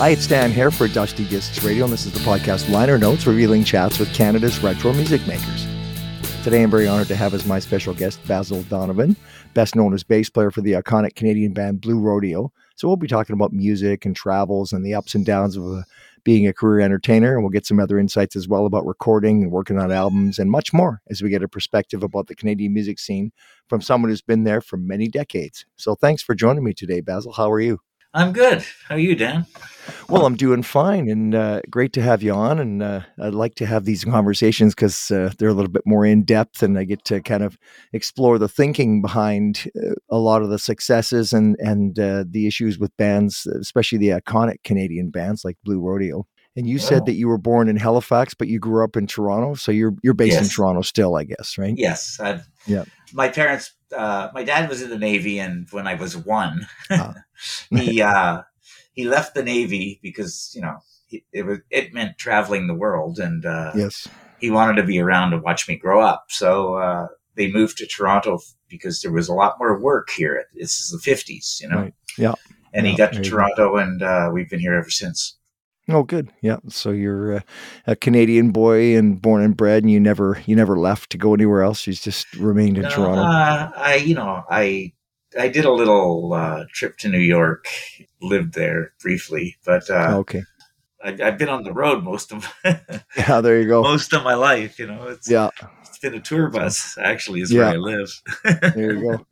[0.00, 3.26] Hi, it's Dan here for Dusty Discs Radio, and this is the podcast Liner Notes,
[3.26, 5.66] revealing chats with Canada's retro music makers.
[6.42, 9.14] Today, I'm very honored to have as my special guest Bazil Donovan,
[9.52, 12.50] best known as bass player for the iconic Canadian band Blue Rodeo.
[12.76, 15.82] So, we'll be talking about music and travels and the ups and downs of uh,
[16.24, 19.52] being a career entertainer, and we'll get some other insights as well about recording and
[19.52, 22.98] working on albums and much more as we get a perspective about the Canadian music
[22.98, 23.32] scene
[23.68, 25.66] from someone who's been there for many decades.
[25.76, 27.36] So, thanks for joining me today, Bazil.
[27.36, 27.80] How are you?
[28.12, 28.64] I'm good.
[28.88, 29.46] How are you, Dan?
[30.08, 32.58] Well, I'm doing fine, and uh, great to have you on.
[32.58, 36.04] And uh, I'd like to have these conversations because uh, they're a little bit more
[36.04, 37.56] in depth, and I get to kind of
[37.92, 42.78] explore the thinking behind uh, a lot of the successes and and uh, the issues
[42.78, 46.26] with bands, especially the iconic Canadian bands like Blue Rodeo.
[46.56, 49.54] And you said that you were born in Halifax, but you grew up in Toronto,
[49.54, 50.44] so you're you're based yes.
[50.44, 51.74] in Toronto still, I guess, right?
[51.76, 52.18] Yes.
[52.18, 52.84] I've, yeah.
[53.12, 57.14] My parents, uh, my dad was in the Navy, and when I was one, uh.
[57.70, 58.42] he uh,
[58.92, 63.18] he left the Navy because you know he, it was it meant traveling the world,
[63.18, 66.26] and uh, yes, he wanted to be around to watch me grow up.
[66.28, 70.44] So uh, they moved to Toronto because there was a lot more work here.
[70.54, 71.82] This is the fifties, you know.
[71.82, 71.94] Right.
[72.18, 72.34] Yeah.
[72.72, 75.36] And yeah, he got to Toronto, and uh, we've been here ever since.
[75.90, 76.30] Oh, good.
[76.40, 76.58] Yeah.
[76.68, 77.44] So you're a,
[77.86, 81.34] a, Canadian boy and born and bred, and you never you never left to go
[81.34, 81.86] anywhere else.
[81.86, 83.22] You just remained in no, Toronto.
[83.22, 84.92] Uh, I, you know, I
[85.38, 87.66] I did a little uh, trip to New York,
[88.20, 90.42] lived there briefly, but uh, okay.
[91.02, 92.52] I, have been on the road most of
[93.16, 93.40] yeah.
[93.40, 93.82] There you go.
[93.82, 95.08] Most of my life, you know.
[95.08, 95.50] It's, yeah.
[95.84, 96.98] It's been a tour bus.
[97.00, 97.60] Actually, is yeah.
[97.60, 98.22] where I live.
[98.74, 99.26] there you go.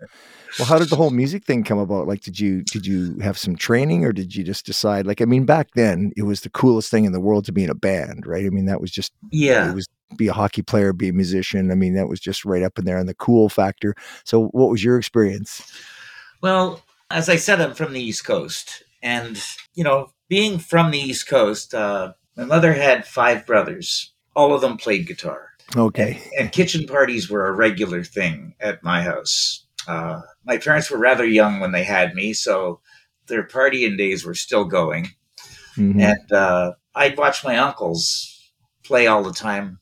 [0.58, 2.06] Well, how did the whole music thing come about?
[2.06, 5.06] Like, did you did you have some training, or did you just decide?
[5.06, 7.64] Like, I mean, back then it was the coolest thing in the world to be
[7.64, 8.46] in a band, right?
[8.46, 9.70] I mean, that was just yeah.
[9.70, 11.70] It was be a hockey player, be a musician.
[11.70, 13.94] I mean, that was just right up in there, and the cool factor.
[14.24, 15.70] So, what was your experience?
[16.40, 19.42] Well, as I said, I'm from the East Coast, and
[19.74, 24.12] you know, being from the East Coast, uh, my mother had five brothers.
[24.34, 25.50] All of them played guitar.
[25.76, 26.22] Okay.
[26.32, 30.98] And, and kitchen parties were a regular thing at my house uh, my parents were
[30.98, 32.80] rather young when they had me, so
[33.26, 35.08] their partying days were still going.
[35.76, 36.00] Mm-hmm.
[36.00, 38.52] And uh, I'd watch my uncles
[38.84, 39.78] play all the time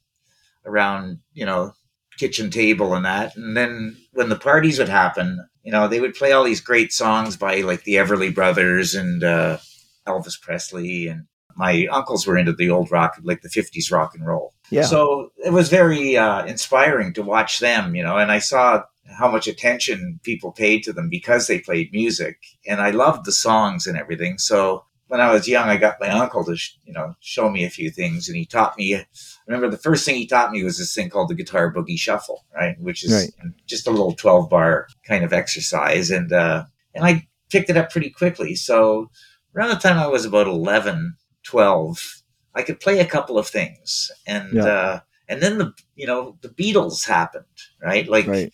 [0.64, 1.72] around, you know,
[2.18, 3.36] kitchen table and that.
[3.36, 6.92] And then when the parties would happen, you know, they would play all these great
[6.92, 9.58] songs by like the Everly Brothers and uh,
[10.06, 11.08] Elvis Presley.
[11.08, 14.54] And my uncles were into the old rock, like the 50s rock and roll.
[14.70, 14.82] Yeah.
[14.82, 19.30] So it was very uh, inspiring to watch them, you know, and I saw how
[19.30, 22.38] much attention people paid to them because they played music.
[22.66, 24.38] And I loved the songs and everything.
[24.38, 27.70] So when I was young, I got my uncle to, you know, show me a
[27.70, 28.28] few things.
[28.28, 29.06] And he taught me, I
[29.46, 32.44] remember the first thing he taught me was this thing called the guitar boogie shuffle,
[32.54, 32.78] right?
[32.80, 33.32] Which is right.
[33.66, 36.10] just a little 12 bar kind of exercise.
[36.10, 38.56] And, uh, and I picked it up pretty quickly.
[38.56, 39.10] So
[39.54, 42.22] around the time I was about 11, 12,
[42.54, 44.10] I could play a couple of things.
[44.26, 44.64] And, yeah.
[44.64, 47.44] uh, and then the, you know, the Beatles happened,
[47.80, 48.08] right?
[48.08, 48.52] Like, right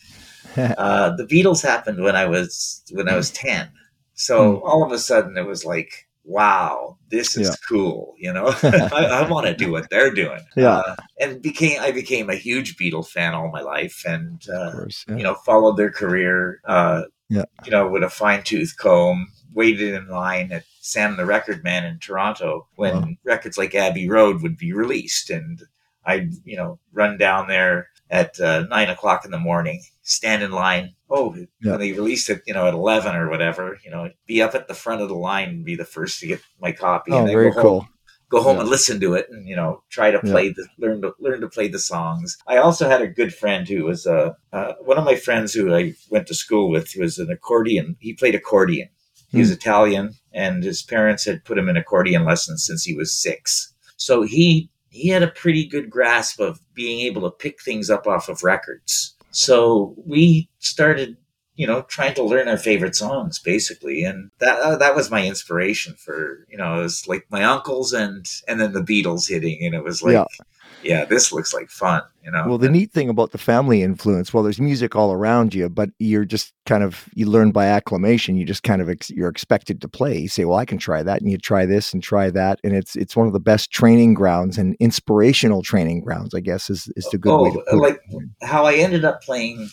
[0.78, 3.70] uh, the Beatles happened when I was when I was ten.
[4.14, 4.62] So mm.
[4.62, 7.54] all of a sudden it was like, wow, this is yeah.
[7.68, 8.14] cool.
[8.18, 10.40] You know, I, I want to do what they're doing.
[10.56, 14.72] Yeah, uh, and became I became a huge Beatles fan all my life, and uh,
[14.72, 15.16] course, yeah.
[15.16, 16.60] you know followed their career.
[16.64, 19.28] Uh, yeah, you know, with a fine tooth comb.
[19.54, 23.08] Waited in line at Sam the Record Man in Toronto when wow.
[23.22, 25.62] records like Abbey Road would be released, and
[26.06, 30.52] I'd you know run down there at uh, nine o'clock in the morning, stand in
[30.52, 30.94] line.
[31.10, 31.72] Oh, yeah.
[31.72, 34.68] when they released it, you know, at eleven or whatever, you know, be up at
[34.68, 37.10] the front of the line and be the first to get my copy.
[37.10, 37.80] Oh, and very go cool.
[37.80, 37.88] Home,
[38.30, 38.60] go home yeah.
[38.60, 40.52] and listen to it, and you know, try to play yeah.
[40.56, 42.36] the learn to learn to play the songs.
[42.46, 45.74] I also had a good friend who was uh, uh, one of my friends who
[45.74, 46.90] I went to school with.
[46.90, 47.96] He was an accordion.
[47.98, 48.90] He played accordion.
[49.30, 49.54] He was hmm.
[49.54, 53.72] Italian, and his parents had put him in accordion lessons since he was six.
[53.96, 58.06] So he he had a pretty good grasp of being able to pick things up
[58.06, 59.14] off of records.
[59.30, 61.16] So we started,
[61.54, 65.26] you know, trying to learn our favorite songs basically, and that uh, that was my
[65.26, 69.64] inspiration for, you know, it was like my uncles and and then the Beatles hitting,
[69.64, 70.14] and it was like.
[70.14, 70.44] Yeah
[70.82, 72.44] yeah, this looks like fun, you know.
[72.46, 75.90] Well, the neat thing about the family influence, well, there's music all around you, but
[75.99, 78.37] you're just kind of you learn by acclamation.
[78.37, 80.19] You just kind of ex- you're expected to play.
[80.19, 82.75] You say, "Well, I can try that," and you try this and try that, and
[82.75, 86.93] it's it's one of the best training grounds and inspirational training grounds, I guess, is
[86.96, 88.28] is the good oh, way to put like it.
[88.43, 89.69] how I ended up playing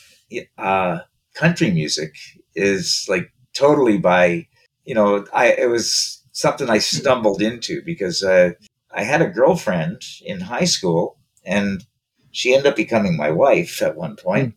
[0.57, 0.99] uh,
[1.33, 2.15] country music
[2.55, 4.47] is like totally by
[4.85, 8.51] you know I it was something I stumbled into because uh,
[8.91, 11.85] I had a girlfriend in high school, and
[12.31, 14.55] she ended up becoming my wife at one point.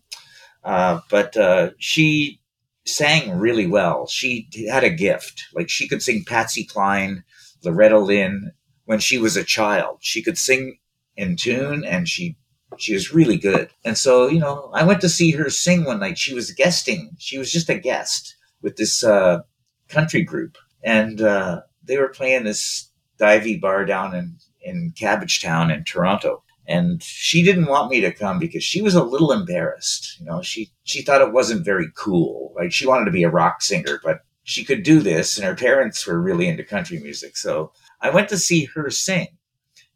[0.63, 2.39] Uh, but uh, she
[2.85, 4.07] sang really well.
[4.07, 5.45] She had a gift.
[5.53, 7.23] Like she could sing Patsy Cline,
[7.63, 8.51] Loretta Lynn
[8.85, 9.97] when she was a child.
[10.01, 10.77] She could sing
[11.15, 12.37] in tune and she
[12.77, 13.69] she was really good.
[13.85, 16.17] And so, you know, I went to see her sing one night.
[16.17, 17.11] She was guesting.
[17.19, 19.41] She was just a guest with this uh,
[19.89, 20.57] country group.
[20.83, 26.43] And uh, they were playing this divey bar down in, in Cabbagetown in Toronto.
[26.65, 30.17] And she didn't want me to come because she was a little embarrassed.
[30.19, 32.53] You know, she, she thought it wasn't very cool.
[32.55, 35.37] Like she wanted to be a rock singer, but she could do this.
[35.37, 37.35] And her parents were really into country music.
[37.35, 39.27] So I went to see her sing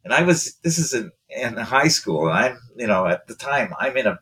[0.08, 2.28] and I was this is in, in high school.
[2.28, 4.18] and I'm you know at the time I'm in a,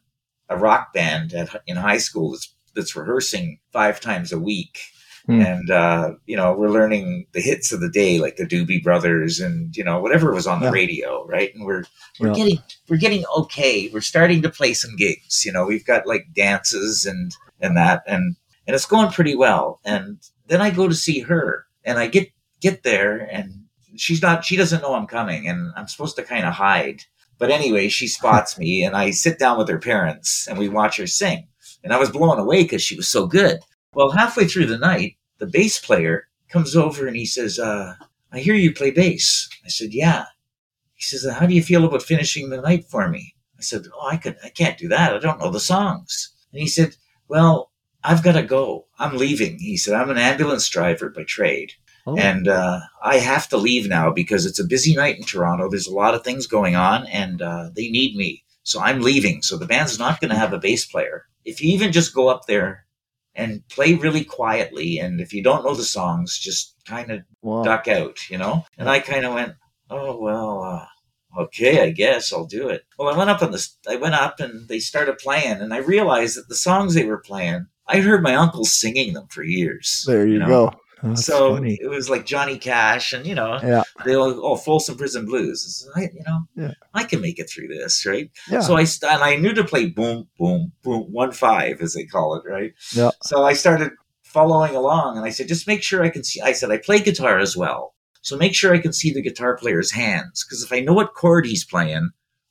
[0.48, 4.80] a rock band at, in high school that's that's rehearsing five times a week.
[5.26, 5.40] Hmm.
[5.40, 9.40] And uh, you know we're learning the hits of the day, like the Doobie Brothers,
[9.40, 10.72] and you know whatever was on the yeah.
[10.72, 11.52] radio, right?
[11.54, 11.84] And we're
[12.20, 12.34] we're yeah.
[12.34, 12.58] getting
[12.88, 13.90] we're getting okay.
[13.92, 15.44] We're starting to play some gigs.
[15.44, 18.36] You know, we've got like dances and and that, and
[18.66, 19.80] and it's going pretty well.
[19.84, 22.30] And then I go to see her, and I get
[22.60, 26.46] get there, and she's not she doesn't know I'm coming and I'm supposed to kind
[26.46, 27.02] of hide.
[27.38, 30.96] But anyway, she spots me and I sit down with her parents and we watch
[30.98, 31.48] her sing.
[31.84, 33.60] And I was blown away because she was so good.
[33.96, 37.94] Well, halfway through the night, the bass player comes over and he says, uh,
[38.30, 39.48] I hear you play bass.
[39.64, 40.26] I said, Yeah.
[40.92, 43.34] He says, How do you feel about finishing the night for me?
[43.58, 45.14] I said, Oh, I could I can't do that.
[45.14, 46.30] I don't know the songs.
[46.52, 46.96] And he said,
[47.26, 47.72] Well,
[48.04, 48.86] I've got to go.
[48.98, 49.58] I'm leaving.
[49.60, 51.72] He said, I'm an ambulance driver by trade.
[52.06, 52.18] Oh.
[52.18, 55.70] And uh, I have to leave now because it's a busy night in Toronto.
[55.70, 58.44] There's a lot of things going on, and uh, they need me.
[58.62, 59.40] So I'm leaving.
[59.40, 61.24] So the band's not going to have a bass player.
[61.46, 62.85] If you even just go up there
[63.36, 67.62] and play really quietly, and if you don't know the songs, just kind of wow.
[67.62, 68.64] duck out, you know?
[68.78, 69.54] And I kind of went,
[69.90, 72.84] oh, well, uh, okay, I guess I'll do it.
[72.98, 75.78] Well, I went up on this, I went up and they started playing, and I
[75.78, 80.04] realized that the songs they were playing, I heard my uncle singing them for years.
[80.06, 80.46] There you, you know?
[80.48, 80.72] go.
[81.12, 81.78] Oh, so funny.
[81.80, 83.82] it was like Johnny Cash, and you know, yeah.
[84.04, 85.88] they were all oh Folsom Prison Blues.
[85.94, 86.72] I, you know, yeah.
[86.94, 88.30] I can make it through this, right?
[88.50, 88.60] Yeah.
[88.60, 92.34] So I and I knew to play boom, boom, boom, one five as they call
[92.36, 92.72] it, right?
[92.94, 93.10] Yeah.
[93.22, 93.92] So I started
[94.22, 96.40] following along, and I said, just make sure I can see.
[96.40, 99.56] I said I play guitar as well, so make sure I can see the guitar
[99.56, 102.10] player's hands, because if I know what chord he's playing,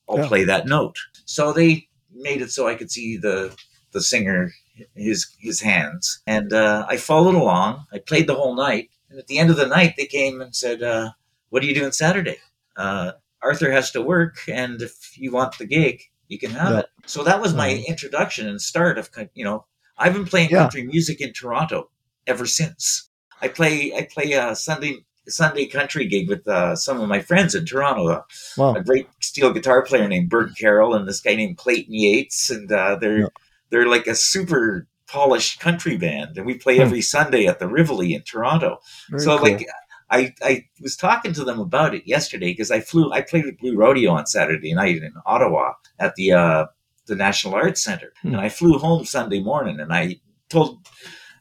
[0.09, 0.27] I'll yeah.
[0.27, 0.97] play that note.
[1.25, 3.55] So they made it so I could see the
[3.91, 4.51] the singer
[4.95, 6.21] his his hands.
[6.27, 7.85] And uh, I followed along.
[7.91, 8.89] I played the whole night.
[9.09, 11.11] And at the end of the night, they came and said, uh,
[11.49, 12.37] "What are you doing Saturday?"
[12.75, 16.79] Uh, Arthur has to work, and if you want the gig, you can have yeah.
[16.79, 16.85] it.
[17.05, 19.65] So that was my introduction and start of you know
[19.97, 20.63] I've been playing yeah.
[20.63, 21.89] country music in Toronto
[22.27, 23.09] ever since.
[23.41, 27.55] I play I play a Sunday Sunday country gig with uh, some of my friends
[27.55, 28.25] in Toronto.
[28.57, 28.75] Wow.
[28.75, 32.71] A great steel guitar player named Bert Carroll and this guy named Clayton Yates, and
[32.71, 33.27] uh, they're yeah
[33.75, 36.83] they're like a super polished country band, and we play hmm.
[36.83, 38.79] every Sunday at the Rivoli in Toronto.
[39.09, 39.51] Very so cool.
[39.51, 39.67] like.
[40.07, 43.57] I, I was talking to them about it yesterday because I flew I played with
[43.57, 46.65] Blue Rodeo on Saturday night in Ottawa at the uh,
[47.07, 48.27] the National Arts Center, hmm.
[48.29, 50.17] and I flew home Sunday morning, and I
[50.47, 50.87] told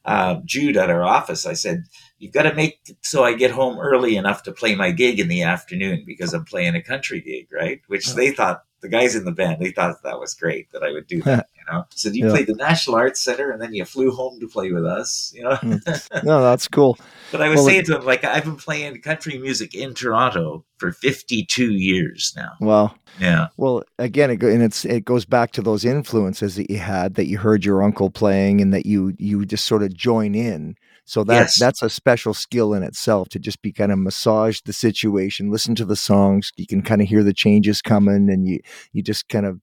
[0.06, 1.84] uh, Jude at our office, I said,
[2.18, 5.28] "You've got to make so I get home early enough to play my gig in
[5.28, 9.24] the afternoon because I'm playing a country gig, right?" Which they thought the guys in
[9.24, 11.48] the band they thought that was great that I would do that.
[11.66, 12.30] You know, so you yeah.
[12.30, 15.32] played the National Arts Center and then you flew home to play with us.
[15.34, 15.76] You know, hmm.
[16.24, 16.98] no, that's cool.
[17.32, 20.64] but I was well, saying to him like I've been playing country music in Toronto
[20.78, 22.52] for 52 years now.
[22.60, 22.94] Wow.
[23.20, 23.48] Yeah.
[23.56, 27.14] Well, again, it go, and it's it goes back to those influences that you had
[27.14, 30.76] that you heard your uncle playing and that you you just sort of join in
[31.04, 31.60] so that's yes.
[31.60, 35.74] that's a special skill in itself to just be kind of massage the situation, listen
[35.76, 36.50] to the songs.
[36.56, 38.60] You can kind of hear the changes coming, and you
[38.92, 39.60] you just kind of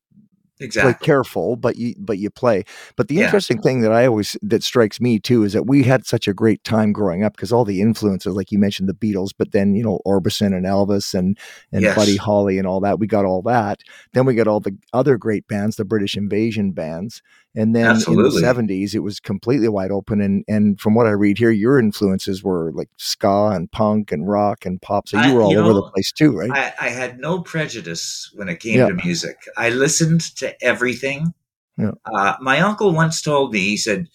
[0.62, 2.64] exactly play careful but you but you play
[2.96, 3.26] but the yeah.
[3.26, 6.34] interesting thing that i always that strikes me too is that we had such a
[6.34, 9.76] great time growing up because all the influences like you mentioned the beatles but then
[9.76, 11.38] you know orbison and elvis and
[11.72, 11.96] and yes.
[11.96, 13.82] buddy holly and all that we got all that
[14.14, 17.22] then we got all the other great bands the british invasion bands
[17.54, 18.42] and then Absolutely.
[18.42, 20.22] in the 70s, it was completely wide open.
[20.22, 24.28] And, and from what I read here, your influences were like ska and punk and
[24.28, 25.10] rock and pop.
[25.10, 26.52] So you were all over know, the place too, right?
[26.52, 28.88] I, I, had no prejudice when it came yeah.
[28.88, 29.36] to music.
[29.58, 31.34] I listened to everything.
[31.78, 31.92] Yeah.
[32.06, 34.08] Uh, my uncle once told me, he said,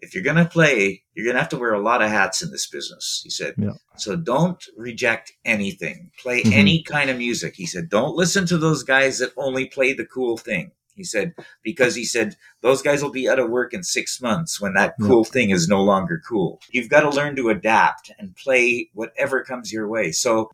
[0.00, 2.42] if you're going to play, you're going to have to wear a lot of hats
[2.42, 3.20] in this business.
[3.22, 3.70] He said, yeah.
[3.96, 6.10] so don't reject anything.
[6.18, 6.52] Play mm-hmm.
[6.52, 7.54] any kind of music.
[7.54, 10.72] He said, don't listen to those guys that only play the cool thing.
[10.94, 14.60] He said, because he said, those guys will be out of work in six months
[14.60, 16.60] when that cool thing is no longer cool.
[16.70, 20.12] You've got to learn to adapt and play whatever comes your way.
[20.12, 20.50] So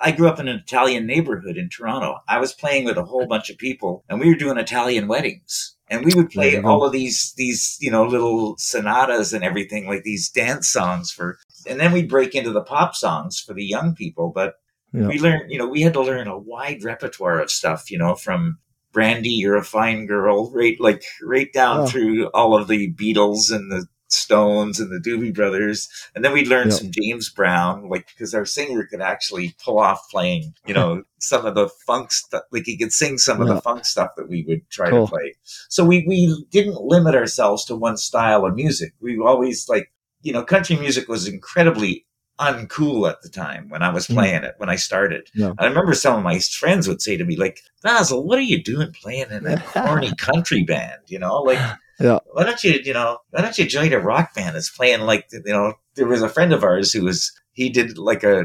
[0.00, 2.18] I grew up in an Italian neighborhood in Toronto.
[2.28, 5.74] I was playing with a whole bunch of people and we were doing Italian weddings.
[5.90, 6.68] and we would play There you go.
[6.68, 11.38] all of these these you know little sonatas and everything like these dance songs for
[11.66, 14.54] and then we'd break into the pop songs for the young people but
[14.92, 15.08] Yeah.
[15.08, 18.14] we learned you know we had to learn a wide repertoire of stuff you know
[18.14, 18.58] from
[18.98, 21.86] brandy you're a fine girl right like right down Oh.
[21.86, 26.44] through all of the beatles and the stones and the doobie brothers and then we
[26.46, 26.78] learned Yeah.
[26.78, 31.44] some james brown like because our singer could actually pull off playing you know some
[31.44, 34.44] of the funk stuff like he could sing some of the funk stuff that we
[34.48, 35.06] would try Cool.
[35.06, 35.34] to play
[35.68, 38.92] so we we didn't limit ourselves to one style of music.
[39.00, 39.86] We always like
[40.22, 42.06] you know country music was incredibly
[42.38, 44.14] uncool at the time when I was Mm.
[44.14, 45.28] playing it when I started.
[45.34, 45.52] Yeah.
[45.58, 48.62] I remember some of my friends would say to me like, "Bazil, what are you
[48.62, 51.00] doing playing in a corny country band?
[51.08, 51.58] You know, like."
[52.00, 52.20] Yeah.
[52.30, 55.26] Why don't you, you know, why don't you join a rock band that's playing like,
[55.32, 58.44] you know, there was a friend of ours who was, he did like a,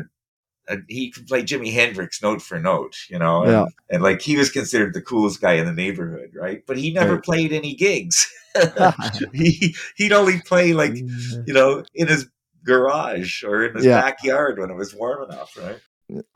[0.68, 3.66] a he could play Jimi Hendrix note for note, you know, and, Yeah.
[3.92, 6.64] and like he was considered the coolest guy in the neighborhood, right?
[6.66, 7.24] But he never Right.
[7.24, 8.28] played any gigs.
[9.34, 12.28] he he'd only play like you know in his
[12.66, 14.02] garage or in his Yeah.
[14.02, 15.80] backyard when it was warm enough, right?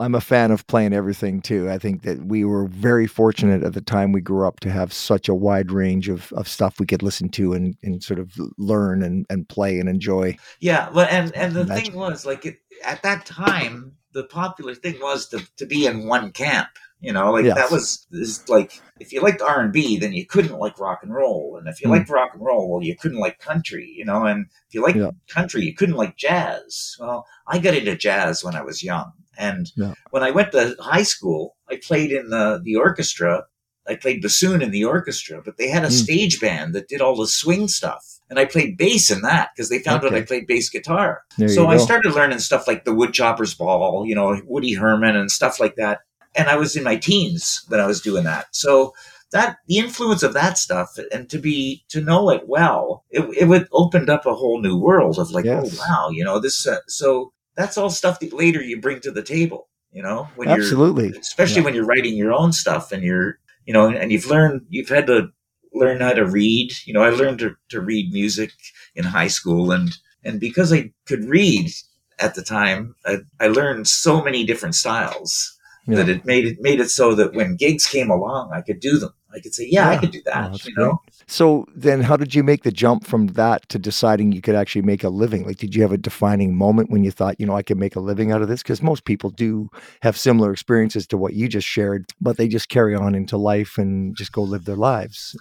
[0.00, 1.70] I'm a fan of playing everything too.
[1.70, 4.92] I think that we were very fortunate at the time we grew up to have
[4.92, 8.32] such a wide range of, of stuff we could listen to and, and sort of
[8.56, 10.36] learn and, and play and enjoy.
[10.60, 11.84] Yeah, but and and the Imagine.
[11.84, 16.06] thing was like it, at that time the popular thing was to to be in
[16.08, 16.70] one camp.
[17.00, 17.56] You know, like Yes.
[17.56, 21.00] that was is like if you liked R and B, then you couldn't like rock
[21.02, 21.92] and roll, and if you Hmm.
[21.94, 23.88] liked rock and roll, well, you couldn't like country.
[23.96, 25.10] You know, and if you liked Yeah.
[25.30, 26.96] country, you couldn't like jazz.
[26.98, 29.94] Well, I got into jazz when I was young, and Yeah.
[30.10, 33.44] when I went to high school, I played in the the orchestra.
[33.86, 35.92] I played bassoon in the orchestra, but they had a Hmm.
[35.94, 39.70] stage band that did all the swing stuff, and I played bass in that because
[39.70, 41.22] they found out I played bass guitar.
[41.38, 45.30] There So I started learning stuff like the Woodchopper's Ball, you know, Woody Herman and
[45.30, 46.00] stuff like that.
[46.38, 48.46] And I was in my teens when I was doing that.
[48.52, 48.94] So
[49.32, 53.44] that the influence of that stuff and to be to know it well, it, it
[53.46, 55.78] would opened up a whole new world of like, Yes.
[55.78, 56.66] oh wow, you know this.
[56.66, 60.48] Uh, so that's all stuff that later you bring to the table, you know, when
[60.48, 61.08] you're Absolutely.
[61.18, 61.64] especially Yeah.
[61.66, 65.06] when you're writing your own stuff and you're you know and you've learned you've had
[65.08, 65.28] to
[65.74, 68.50] learn how to read you know i learned to, to read music
[68.94, 71.70] in high school and and because i could read
[72.18, 75.57] at the time i, I learned so many different styles
[75.88, 75.96] Yeah.
[75.96, 78.98] that it made it made it so that when gigs came along i could do
[78.98, 82.00] them i could say yeah, i could do Oh, that that's you know So then
[82.00, 85.10] how did you make the jump from that to deciding you could actually make a
[85.10, 85.44] living?
[85.44, 87.96] Like, did you have a defining moment when you thought, you know, I could make
[87.96, 88.62] a living out of this?
[88.62, 89.68] Because most people do
[90.00, 93.76] have similar experiences to what you just shared, but they just carry on into life
[93.76, 95.36] and just go live their lives.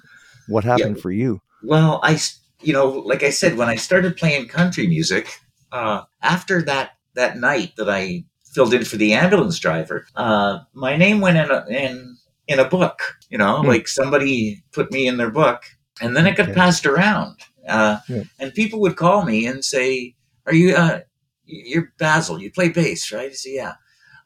[0.50, 1.40] What happened for you?
[1.64, 2.20] Well, I,
[2.62, 5.40] you know, like I said, when I started playing country music,
[5.72, 8.26] uh, after that that night that I
[8.58, 12.68] filled in for the ambulance driver, uh, my name went in a, in in a
[12.78, 12.98] book.
[13.30, 13.68] You know, Hmm.
[13.68, 15.60] like somebody put me in their book,
[16.02, 17.36] and then it got passed around,
[17.70, 18.24] uh, Yeah.
[18.40, 20.16] and people would call me and say,
[20.48, 20.76] "Are you?
[20.76, 21.02] Uh,
[21.46, 22.42] you're Bazil?
[22.42, 23.74] You play bass, right?" I say, "Yeah."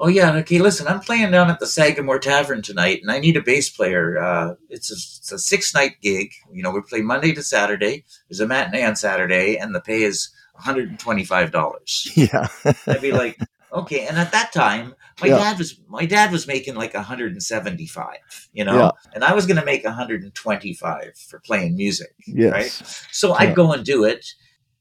[0.03, 0.59] Oh yeah, okay.
[0.59, 4.17] Listen, I'm playing down at the Sagamore Tavern tonight, and I need a bass player.
[4.17, 6.29] Uh, it's a, it's a six night gig.
[6.53, 7.95] You know, we play Monday to Saturday.
[8.27, 12.11] There's a matinee on Saturday, and the pay is 125 dollars.
[12.15, 12.47] Yeah.
[12.87, 13.37] I'd be like,
[13.71, 14.05] okay.
[14.07, 15.37] And at that time, my Yeah.
[15.37, 18.17] dad was my dad was making like 175.
[18.53, 18.91] You know, Yeah.
[19.13, 22.13] and I was going to make 125 for playing music.
[22.27, 22.51] yes.
[22.51, 22.97] Right.
[23.11, 23.33] So.
[23.33, 24.25] I'd go and do it.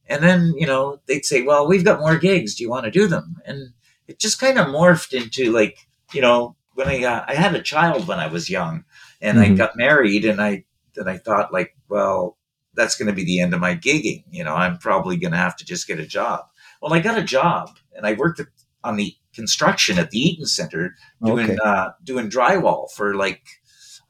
[0.07, 2.55] And then, you know, they'd say, well, we've got more gigs.
[2.57, 3.37] Do you want to do them?
[3.47, 3.73] And
[4.09, 5.79] it just kind of morphed into like,
[6.13, 8.85] you know, when I, uh, I had a child when I was young
[9.21, 9.57] and I Mhm.
[9.57, 10.65] got married and I,
[10.97, 12.37] then I thought like, well,
[12.75, 14.25] that's going to be the end of my gigging.
[14.31, 16.41] You know, I'm probably going to have to just get a job.
[16.83, 18.47] Well, I got a job and I worked at,
[18.85, 20.95] on the construction at the Eaton Center
[21.25, 21.59] doing Okay.
[21.65, 23.43] uh, doing drywall for like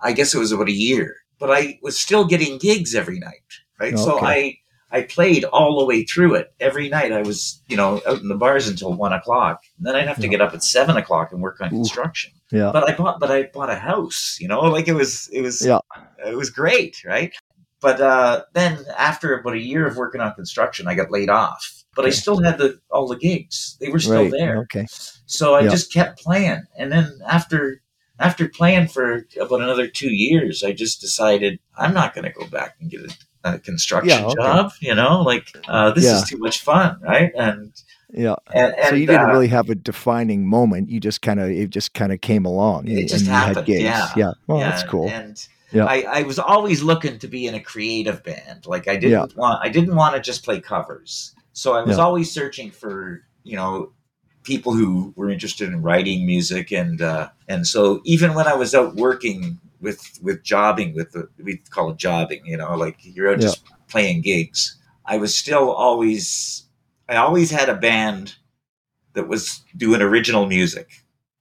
[0.01, 1.17] I guess it was about a year.
[1.39, 3.45] But I was still getting gigs every night,
[3.79, 3.99] right?
[3.99, 4.57] So I
[4.93, 6.53] I played all the way through it.
[6.59, 9.63] Every night I was, you know, out in the bars until one o'clock.
[9.79, 10.29] And then I'd have to Yeah.
[10.31, 11.77] get up at seven o'clock and work on Ooh.
[11.77, 12.33] construction.
[12.51, 12.71] Yeah.
[12.73, 15.65] But I bought but I bought a house, you know, like it was it was
[15.65, 15.79] Yeah.
[16.27, 17.33] it was great, right?
[17.81, 21.80] But uh, then after about a year of working on construction, I got laid off.
[21.97, 23.77] But I still had the all the gigs.
[23.81, 24.31] They were still right.
[24.31, 24.59] there.
[24.59, 24.87] Okay.
[25.27, 25.71] So I Yeah.
[25.71, 27.83] just kept playing, and then after
[28.19, 32.47] after playing for about another two years, I just decided I'm not going to go
[32.47, 34.35] back and get a, a construction Yeah, okay.
[34.43, 34.73] job.
[34.81, 36.17] You know, like uh, this Yeah.
[36.19, 37.33] is too much fun, right?
[37.37, 37.73] And
[38.13, 38.37] Yeah.
[38.53, 40.91] and, and so you didn't uh, really have a defining moment.
[40.91, 42.87] You just kind of it just kind of came along.
[42.89, 44.11] It and- just and happened, yeah.
[44.17, 44.33] Yeah.
[44.47, 45.09] Well, yeah, that's cool.
[45.09, 45.87] And Yeah.
[45.87, 48.67] I, I was always looking to be in a creative band.
[48.67, 51.35] Like I didn't want I didn't want to just play covers.
[51.61, 52.05] So I was Yeah.
[52.05, 53.93] always searching for, you know,
[54.45, 58.75] people who were interested in writing music and uh and so even when I was
[58.75, 63.31] out working with with jobbing with the we call it jobbing you know like you're
[63.31, 66.65] out just playing gigs i was still always
[67.09, 68.37] i always had a band
[69.15, 70.89] that was doing original music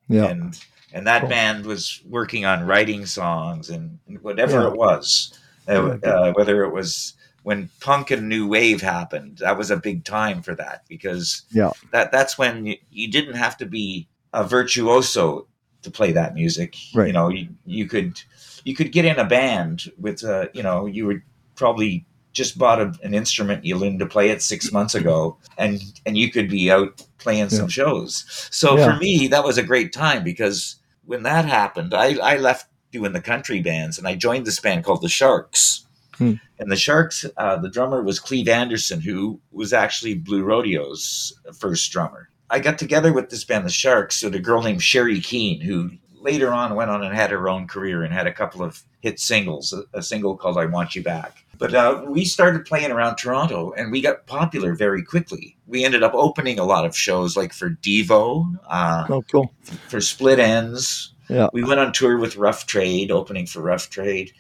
[0.10, 0.26] Yeah.
[0.32, 0.60] and
[0.94, 1.30] and that Cool.
[1.30, 4.68] band was working on writing songs and whatever Yeah.
[4.72, 5.34] it was
[5.70, 6.10] uh, Yeah.
[6.12, 7.14] uh, whether it was
[7.50, 11.27] when punk and new wave happened that was a big time for that because
[11.60, 11.72] Yeah.
[11.91, 15.48] that that's when you, you didn't have to be a virtuoso
[15.82, 17.08] to play that music Right.
[17.08, 18.22] you know you, you could
[18.68, 21.22] you could get in a band with uh, you know you would
[21.56, 25.82] probably just bought a, an instrument you learned to play it six months ago and
[26.06, 28.12] and you could be out playing some shows
[28.51, 28.86] so Yeah.
[28.86, 30.75] for me that was a great time because
[31.06, 34.84] when that happened i i left doing the country bands and i joined this band
[34.86, 35.86] called the sharks
[36.20, 36.34] Hmm.
[36.60, 41.92] and the sharks uh, the drummer was cleve anderson who was actually blue rodeo's first
[41.92, 45.62] drummer i got together with this band the sharks with a girl named sherry kean
[45.62, 45.90] who
[46.22, 49.20] later on went on and had her own career and had a couple of hit
[49.20, 53.16] singles a, a single called i want you back but uh, we started playing around
[53.16, 57.38] toronto and we got popular very quickly we ended up opening a lot of shows
[57.38, 59.54] like for devo uh, Oh, cool.
[59.88, 61.48] for split ends Yeah.
[61.54, 64.34] we went on tour with rough trade opening for rough trade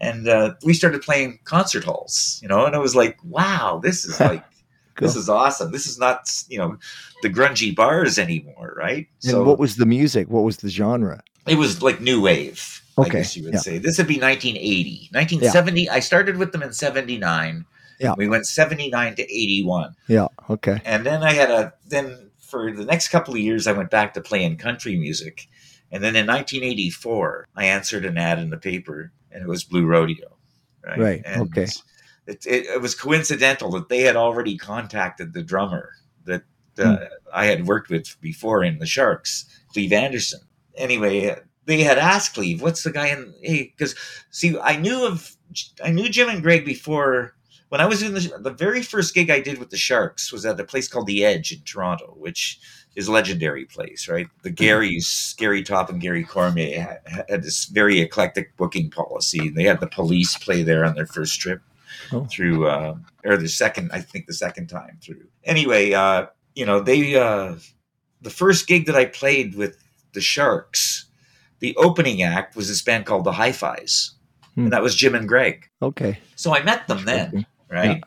[0.00, 4.04] and uh, we started playing concert halls you know and it was like wow this
[4.04, 4.44] is like
[4.94, 5.08] Cool.
[5.08, 6.78] this is awesome this is not you know
[7.22, 10.30] the grungy bars anymore right and what was the music?
[10.30, 11.22] What was the genre?
[11.46, 12.82] it was like new wave.
[12.98, 13.60] Okay, I guess you would yeah.
[13.60, 13.78] say.
[13.78, 15.10] This would be 1980.
[15.12, 15.90] 1970.
[15.90, 17.64] I started with them in 79.
[18.00, 18.14] Yeah.
[18.16, 19.94] We went 79 to 81.
[20.08, 20.28] Yeah.
[20.48, 20.80] Okay.
[20.84, 24.14] And then I had a, then for the next couple of years, I went back
[24.14, 25.46] to playing country music.
[25.92, 29.86] And then in 1984, I answered an ad in the paper and it was Blue
[29.86, 30.36] Rodeo.
[30.84, 30.98] Right.
[30.98, 31.66] Right, And okay.
[32.26, 35.92] It, it, it was coincidental that they had already contacted the drummer
[36.24, 36.42] that
[36.78, 37.04] uh, Hmm.
[37.32, 40.40] I had worked with before in the Sharks, Cleve Anderson.
[40.76, 43.94] Anyway, uh, they had asked Cleve, "What's the guy in?" Hey, because
[44.30, 45.36] see, I knew of
[45.82, 47.34] I knew Jim and Greg before.
[47.68, 50.46] When I was in the the very first gig I did with the Sharks was
[50.46, 52.60] at a place called the Edge in Toronto, which
[52.96, 54.26] is a legendary place, right?
[54.42, 59.50] The Garys, Gary Topp and Gary Cormier had, had this very eclectic booking policy.
[59.50, 61.60] They had the police play there on their first trip
[62.12, 62.24] Oh.
[62.26, 65.26] through, uh, or the second, I think the second time through.
[65.44, 67.56] Anyway, uh, you know, they, uh,
[68.22, 69.76] the first gig that I played with
[70.12, 71.06] the Sharks,
[71.60, 74.12] the opening act was this band called the Hi Fis.
[74.54, 74.64] Hmm.
[74.64, 75.68] And that was Jim and Greg.
[75.82, 76.18] Okay.
[76.36, 78.02] So I met them then, right?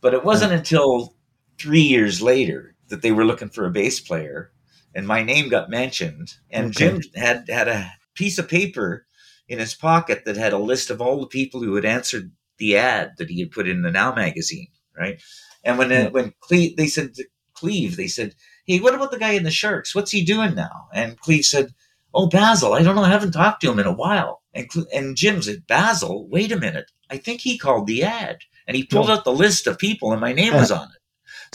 [0.00, 1.14] But it wasn't until
[1.58, 4.52] three years later that they were looking for a bass player,
[4.94, 6.34] and my name got mentioned.
[6.50, 6.90] And Okay.
[6.90, 9.06] Jim had had a piece of paper
[9.48, 12.76] in his pocket that had a list of all the people who had answered the
[12.76, 15.20] ad that he had put in the Now magazine, right?
[15.64, 16.08] And when Yeah.
[16.08, 18.34] when Cleve, they said to Cleve, they said,
[18.66, 19.94] "Hey, what about the guy in the Sharks?
[19.94, 21.74] What's he doing now?" And Cleve said,
[22.12, 23.02] "Oh, Bazil, I don't know.
[23.02, 26.52] I haven't talked to him in a while." And Cle- and Jim said, "Bazil, wait
[26.52, 26.90] a minute.
[27.10, 29.14] I think he called the ad." And he pulled Oh.
[29.14, 31.00] out the list of people, and my name was on it.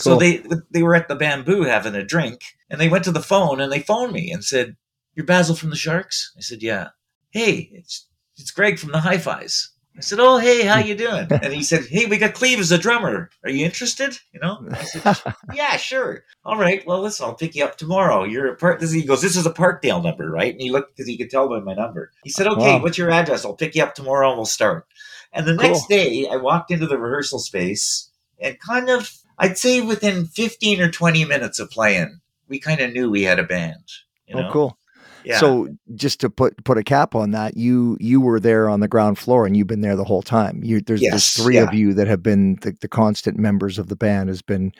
[0.00, 3.22] So they they were at the bamboo having a drink, and they went to the
[3.22, 4.76] phone and they phoned me and said,
[5.14, 6.88] "You're Bazil from the Sharks?" I said, "Yeah."
[7.30, 9.70] Hey, it's it's Greg from the Hi Fis.
[9.96, 12.72] I said, "Oh, hey, how you doing?" And he said, "Hey, we got Cleve as
[12.72, 13.28] a drummer.
[13.44, 15.16] Are you interested?" You know, I said,
[15.52, 16.24] "Yeah, sure.
[16.44, 16.84] All right.
[16.86, 18.24] Well, listen, I'll pick you up tomorrow.
[18.24, 20.96] You're a part." This he goes, "This is a Parkdale number, right?" And he looked
[20.96, 22.10] because he could tell by my number.
[22.24, 22.82] He said, "Okay, Wow.
[22.82, 23.44] what's your address?
[23.44, 24.86] I'll pick you up tomorrow and we'll start."
[25.32, 25.68] And the Cool.
[25.68, 28.08] next day, I walked into the rehearsal space
[28.40, 32.92] and kind of, I'd say within 15 or 20 minutes of playing, we kind of
[32.92, 33.84] knew we had a band.
[34.26, 34.48] You know?
[34.48, 34.78] Oh, cool.
[35.24, 35.38] Yeah.
[35.38, 38.88] So just to put put a cap on that, you you were there on the
[38.88, 40.62] ground floor and you've been there the whole time.
[40.64, 41.64] You there's, there's Yes, three yeah.
[41.64, 44.72] of you that have been the, the constant members of the band has been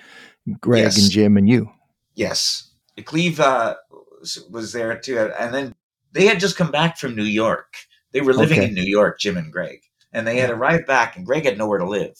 [0.60, 1.02] Greg Yes.
[1.02, 1.70] and Jim and you.
[2.14, 2.70] yes.
[3.04, 3.76] Cleve uh,
[4.20, 5.18] was- was there too.
[5.38, 5.74] And then
[6.12, 7.74] they had just come back from New York.
[8.12, 8.68] They were living Okay.
[8.68, 9.80] in New York, Jim and Greg.
[10.12, 12.16] And they had arrived back, and Greg had nowhere to live.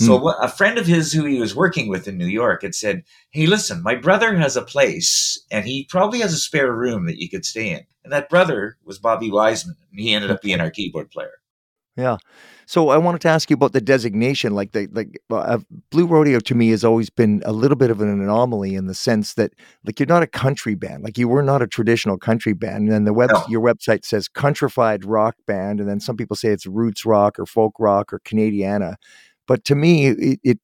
[0.00, 0.42] So Hmm.
[0.42, 3.46] a friend of his who he was working with in New York had said, "Hey,
[3.46, 7.28] listen, my brother has a place, and he probably has a spare room that you
[7.28, 10.70] could stay in." And that brother was Bobby Wiseman, and he ended up being our
[10.70, 11.34] keyboard player.
[11.96, 12.16] Yeah.
[12.66, 14.54] So I wanted to ask you about the designation.
[14.54, 15.58] Like the like uh,
[15.90, 18.94] Blue Rodeo to me has always been a little bit of an anomaly in the
[18.94, 19.52] sense that
[19.84, 21.02] like you're not a country band.
[21.02, 22.84] Like you were not a traditional country band.
[22.84, 23.42] And then the web No.
[23.48, 27.44] your website says countrified rock band, and then some people say it's roots rock or
[27.44, 28.94] folk rock or Canadiana.
[29.50, 30.60] But to me, it, it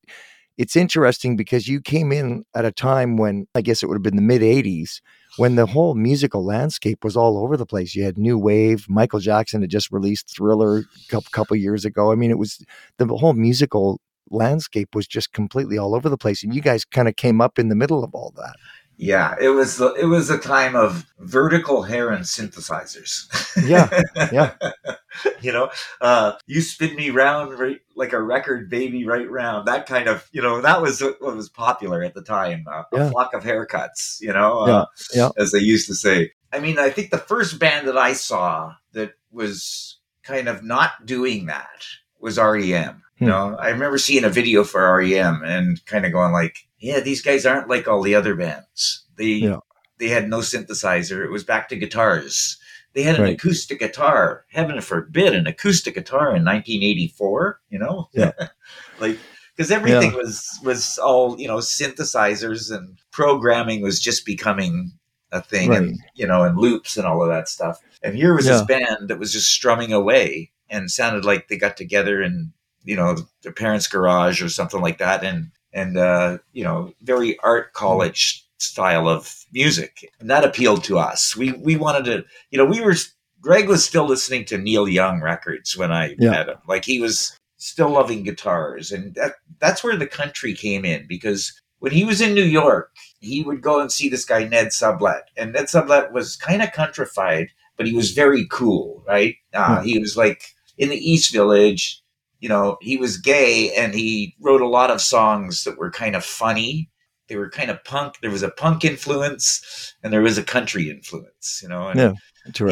[0.57, 4.05] it's interesting because you came in at a time when I guess it would have
[4.05, 5.01] been the mid '80s
[5.39, 7.97] when the whole musical landscape was all over the place.
[7.97, 8.87] You had new wave.
[8.89, 12.13] Michael Jackson had just released Thriller a couple, couple years ago.
[12.13, 12.65] I mean, it was
[12.99, 17.09] the whole musical landscape was just completely all over the place, and you guys kind
[17.09, 18.55] of came up in the middle of all that.
[18.99, 23.27] Yeah, it was the, it was a time of vertical hair and synthesizers.
[23.67, 23.89] Yeah,
[24.33, 24.55] yeah.
[25.41, 29.69] you know, uh, you spin me round right, like a record, baby, right round.
[29.69, 32.65] That kind of, you know, that was what was popular at the time.
[32.71, 33.07] Uh, Yeah.
[33.07, 35.29] A flock of haircuts, you know, uh, Yeah, yeah.
[35.37, 36.33] as they used to say.
[36.53, 41.05] I mean, I think the first band that I saw that was kind of not
[41.05, 41.85] doing that
[42.19, 43.03] was REM.
[43.19, 43.25] Hmm.
[43.25, 47.01] You know, I remember seeing a video for REM and kind of going like, yeah,
[47.01, 49.05] these guys aren't like all the other bands.
[49.17, 49.59] They Yeah.
[49.99, 51.25] they had no synthesizer.
[51.25, 52.59] It was back to guitars.
[52.93, 53.35] They had an Right.
[53.35, 54.45] acoustic guitar.
[54.51, 57.61] Heaven forbid, an acoustic guitar in 1984.
[57.71, 58.33] You know, Yeah.
[59.01, 59.19] like
[59.57, 64.93] because everything was was all you know synthesizers and programming was just becoming
[65.33, 65.79] a thing, Right.
[65.83, 67.81] and you know, and loops and all of that stuff.
[68.03, 68.53] And here was Yeah.
[68.59, 72.53] this band that was just strumming away and sounded like they got together in
[72.85, 77.39] you know their parents' garage or something like that, and and uh, you know, very
[77.41, 81.37] art college style of music, and that appealed to us.
[81.37, 82.95] We we wanted to, you know, we were.
[83.41, 86.31] Greg was still listening to Neil Young records when I Yeah.
[86.31, 86.57] met him.
[86.67, 91.53] Like he was still loving guitars, and that that's where the country came in because
[91.79, 95.29] when he was in New York, he would go and see this guy Ned Sublette,
[95.37, 99.37] and Ned Sublette was kind of countrified, but he was very cool, right?
[99.55, 99.83] Uh.
[99.83, 102.03] He was like in the East Village.
[102.41, 106.15] You know, he was gay, and he wrote a lot of songs that were kind
[106.15, 106.91] of funny.
[107.29, 108.17] They were kind of punk.
[108.21, 111.61] There was a punk influence, and there was a country influence.
[111.63, 112.13] You know, and Yeah,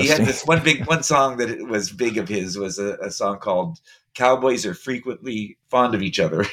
[0.03, 3.11] he had this one big one song that was big of his was a, a
[3.11, 3.79] song called
[4.15, 6.45] cowboys are frequently fond of each other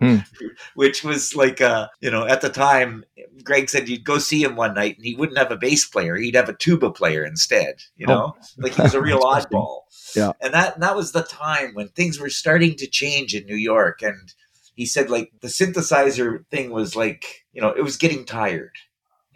[0.00, 0.16] Hmm.
[0.74, 3.04] which was like uh you know at the time
[3.44, 6.16] greg said you'd go see him one night and he wouldn't have a bass player
[6.16, 8.12] he'd have a tuba player instead you Oh.
[8.14, 9.82] know like he was a real oddball
[10.16, 10.32] Yeah.
[10.40, 14.02] and that that was the time when things were starting to change in new york
[14.02, 14.32] and
[14.74, 18.72] he said like the synthesizer thing was like you know it was getting tired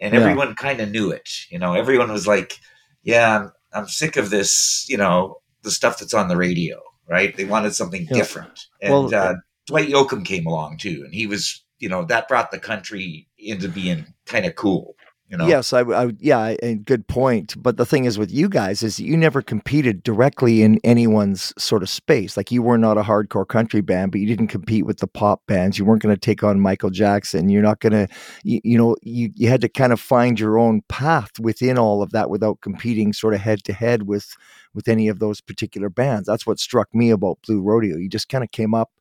[0.01, 0.19] and Yeah.
[0.19, 2.59] everyone kind of knew it you know everyone was like
[3.03, 7.35] yeah I'm, I'm sick of this you know the stuff that's on the radio right?
[7.35, 8.13] They wanted something Yeah.
[8.17, 8.67] different.
[8.81, 9.35] And Well- uh,
[9.67, 13.67] dwight yoakam came along too and he was you know that brought the country into
[13.67, 14.95] being kind of cool
[15.29, 17.61] you know Yes, I, I yeah, and good point.
[17.61, 21.83] But the thing is with you guys is you never competed directly in anyone's sort
[21.83, 22.37] of space.
[22.37, 25.45] Like you were not a hardcore country band, but you didn't compete with the pop
[25.45, 25.77] bands.
[25.77, 27.49] You weren't going to take on Michael Jackson.
[27.49, 28.07] You're not going to,
[28.43, 32.01] you, you know, you you had to kind of find your own path within all
[32.01, 34.35] of that without competing sort of head to head with
[34.73, 36.27] with any of those particular bands.
[36.27, 37.97] That's what struck me about Blue Rodeo.
[37.97, 38.91] You just kind of came up,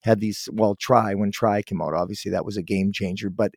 [0.00, 1.94] had these well, try when try came out.
[1.94, 3.52] Obviously, that was a game changer, but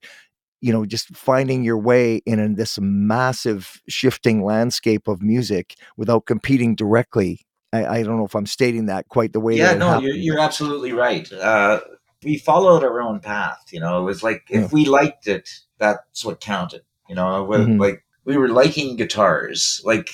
[0.61, 6.25] you know just finding your way in a, this massive shifting landscape of music without
[6.25, 7.41] competing directly.
[7.73, 10.39] I, I don't know if i'm stating that quite the way yeah no you're, you're
[10.39, 11.31] absolutely right.
[11.33, 11.81] Uh,
[12.23, 16.23] we followed our own path you know it was like if we liked it that's
[16.23, 17.79] what counted you know was Mhm.
[17.79, 19.81] like we were liking guitars.
[19.83, 20.09] Like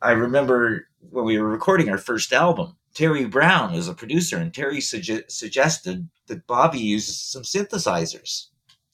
[0.00, 4.54] i remember when we were recording our first album terry brown was a producer and
[4.54, 8.46] terry sugge- suggested that bobby uses some synthesizers.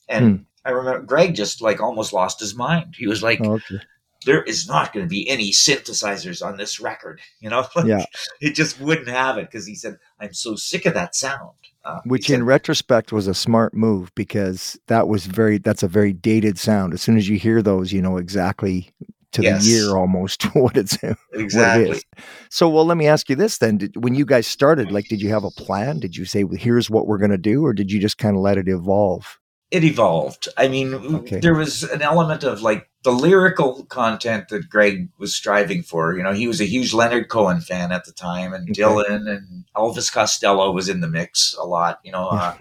[0.09, 0.43] And Hmm.
[0.65, 3.81] I remember greg just like almost lost his mind he was like Oh, okay.
[4.27, 7.21] there is not going to be any synthesizers on this record.
[7.41, 8.05] You know, Like, Yeah.
[8.41, 11.51] it just wouldn't have it because he said, "I'm so sick of that sound."
[11.85, 15.89] Uh, which said, in retrospect was a smart move because that was very that's a
[15.89, 18.91] very dated sound as soon as you hear those you know exactly
[19.33, 19.63] to Yes.
[19.63, 22.03] the year almost what it's what it
[22.49, 25.21] So, well, let me ask you this then: did, When you guys started, like, did
[25.21, 25.99] you have a plan?
[25.99, 28.37] Did you say, well, "Here's what we're going to do," or did you just kind
[28.37, 29.39] of let it evolve?
[29.71, 30.49] It evolved.
[30.57, 31.41] I mean, Okay.
[31.41, 36.17] there was an element of like the lyrical content that Greg was striving for.
[36.17, 38.83] You know, he was a huge Leonard Cohen fan at the time, and Okay.
[38.83, 41.99] Dylan and Elvis Costello was in the mix a lot.
[42.05, 42.55] You know, uh,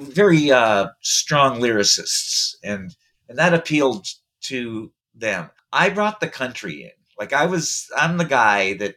[0.00, 2.96] very uh, strong lyricists, and
[3.28, 4.06] and that appealed
[4.42, 5.50] to them.
[5.72, 6.90] I brought the country in.
[7.18, 8.96] Like I was, I'm the guy that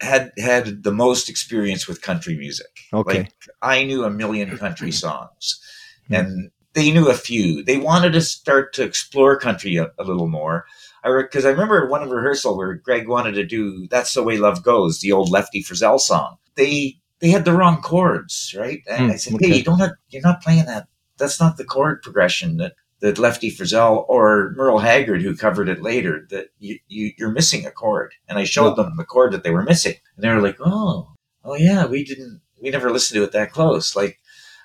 [0.00, 2.70] had had the most experience with country music.
[2.92, 3.18] Okay.
[3.18, 5.60] Like I knew a million country songs,
[6.06, 6.14] Hmm.
[6.14, 7.64] and they knew a few.
[7.64, 10.64] They wanted to start to explore country a, a little more.
[11.02, 14.62] I because I remember one rehearsal where Greg wanted to do "That's the Way Love
[14.62, 16.36] Goes," the old Lefty Frizzell song.
[16.54, 18.80] They they had the wrong chords, right?
[18.88, 19.48] And Hmm, I said, okay.
[19.48, 20.86] "Hey, you don't have, you're not playing that.
[21.18, 25.82] That's not the chord progression that that Lefty Frizzell or Merle Haggard, who covered it
[25.82, 29.42] later, that you, you you're missing a chord." And I showed them the chord that
[29.42, 31.08] they were missing, and they were like, "Oh,
[31.44, 34.18] oh yeah, we didn't, we never listened to it that close." Like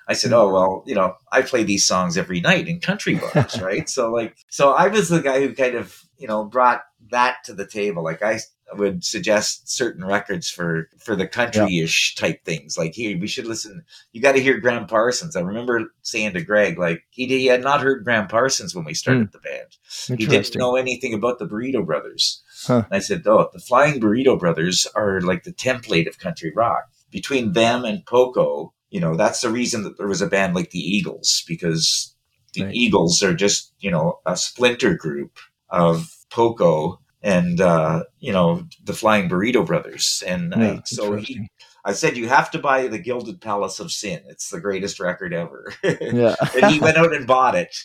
[0.08, 0.34] I said, Hmm.
[0.34, 4.10] "Oh well, you know, I play these songs every night in country bars, right?" So
[4.10, 7.66] like, so I was the guy who kind of, you know, brought that to the
[7.66, 8.02] table.
[8.02, 8.40] Like I,
[8.76, 12.76] would suggest certain records for for the country-ish type things.
[12.76, 13.84] Like here, we should listen.
[14.12, 15.36] You got to hear Gram Parsons.
[15.36, 18.94] I remember saying to Greg, like he, he had not heard Gram Parsons when we
[18.94, 20.18] started the band.
[20.18, 22.42] He didn't know anything about the Burrito Brothers.
[22.66, 22.84] Huh.
[22.90, 26.84] I said, "Oh, the Flying Burrito Brothers are like the template of country rock.
[27.10, 30.70] Between them and Poco, you know, that's the reason that there was a band like
[30.70, 32.14] the Eagles because
[32.52, 32.74] the Right.
[32.74, 38.92] Eagles are just you know a splinter group of Poco." And uh, you know the
[38.92, 41.48] Flying Burrito Brothers, and I, so he.
[41.84, 44.22] I said you have to buy the Gilded Palace of Sin.
[44.28, 45.72] It's the greatest record ever.
[45.82, 46.36] yeah.
[46.54, 47.76] and he went out and bought it,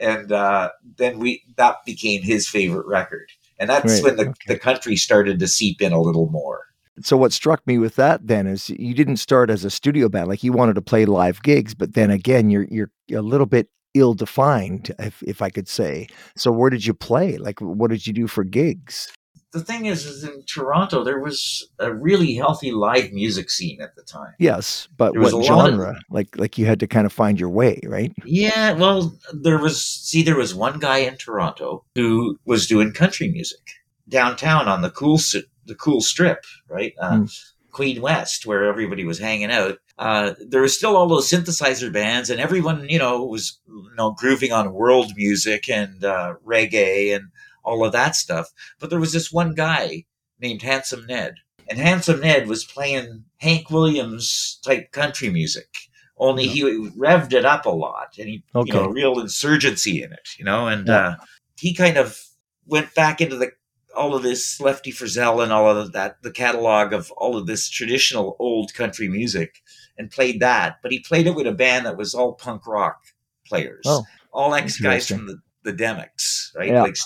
[0.00, 4.54] and uh, then we that became his favorite record, and that's Right, when the, okay.
[4.54, 6.62] the country started to seep in a little more.
[7.00, 10.28] So what struck me with that then is you didn't start as a studio band
[10.28, 13.68] like you wanted to play live gigs but then again you're you're a little bit
[13.94, 16.08] ill defined if if I could say.
[16.36, 17.36] So where did you play?
[17.36, 19.12] Like what did you do for gigs?
[19.52, 23.94] The thing is, is in Toronto there was a really healthy live music scene at
[23.94, 24.34] the time.
[24.40, 25.94] yes but There was what a lot of- genre?
[26.10, 28.12] Like like you had to kind of find your way right?
[28.24, 33.28] Yeah, well, there was see, there was one guy in Toronto who was doing country
[33.30, 33.60] music
[34.08, 36.94] downtown on the cool s- the cool strip, right?
[37.00, 37.24] Uh, Hmm.
[37.70, 39.78] Queen West, where everybody was hanging out.
[39.98, 44.12] Uh, there was still all those synthesizer bands, and everyone, you know, was you know
[44.12, 47.24] grooving on world music and uh, reggae and
[47.64, 48.50] all of that stuff.
[48.78, 50.04] But there was this one guy
[50.38, 51.34] named Handsome Ned,
[51.68, 55.68] and Handsome Ned was playing Hank Williams type country music.
[56.16, 58.92] Only he revved it up a lot, and he, you know, Okay.
[58.92, 60.94] real insurgency in it, you know, and Yeah.
[61.08, 61.16] uh,
[61.58, 62.20] he kind of
[62.66, 63.50] went back into the
[63.96, 67.68] all of this Lefty Frizzell and all of that, the catalog of all of this
[67.68, 69.62] traditional old country music,
[69.98, 70.76] and played that.
[70.82, 73.00] But he played it with a band that was all punk rock
[73.46, 76.68] players, Oh, all ex guys from the the Demics, right?
[76.70, 76.82] Yeah.
[76.82, 76.96] Like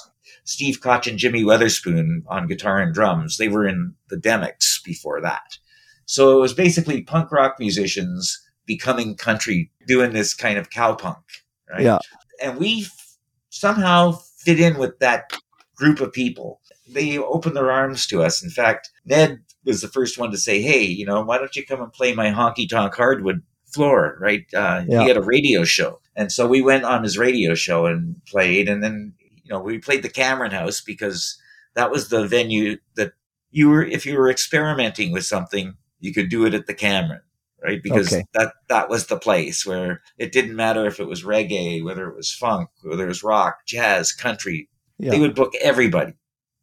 [0.44, 3.36] Steve Koch and Jimmy Weatherspoon on guitar and drums.
[3.36, 5.58] They were in the Demics before that.
[6.06, 11.22] So it was basically punk rock musicians becoming country, doing this kind of cowpunk,
[11.70, 11.82] right?
[11.82, 11.98] Yeah.
[12.42, 13.16] And we f-
[13.50, 15.32] somehow fit in with that
[15.76, 16.57] group of people.
[16.88, 18.42] They opened their arms to us.
[18.42, 21.64] In fact, Ned was the first one to say, "Hey, you know, why don't you
[21.64, 24.44] come and play my honky tonk hardwood floor?" Right?
[24.54, 25.02] Uh, Yeah.
[25.02, 28.68] He had a radio show, and so we went on his radio show and played.
[28.68, 29.12] And then,
[29.44, 31.38] you know, we played the Cameron House because
[31.74, 33.12] that was the venue that
[33.50, 33.84] you were.
[33.84, 37.20] If you were experimenting with something, you could do it at the Cameron.
[37.60, 38.22] Right, because Okay.
[38.34, 42.14] that that was the place where it didn't matter if it was reggae, whether it
[42.14, 44.68] was funk, whether it was rock, jazz, country.
[45.00, 46.12] They would book everybody,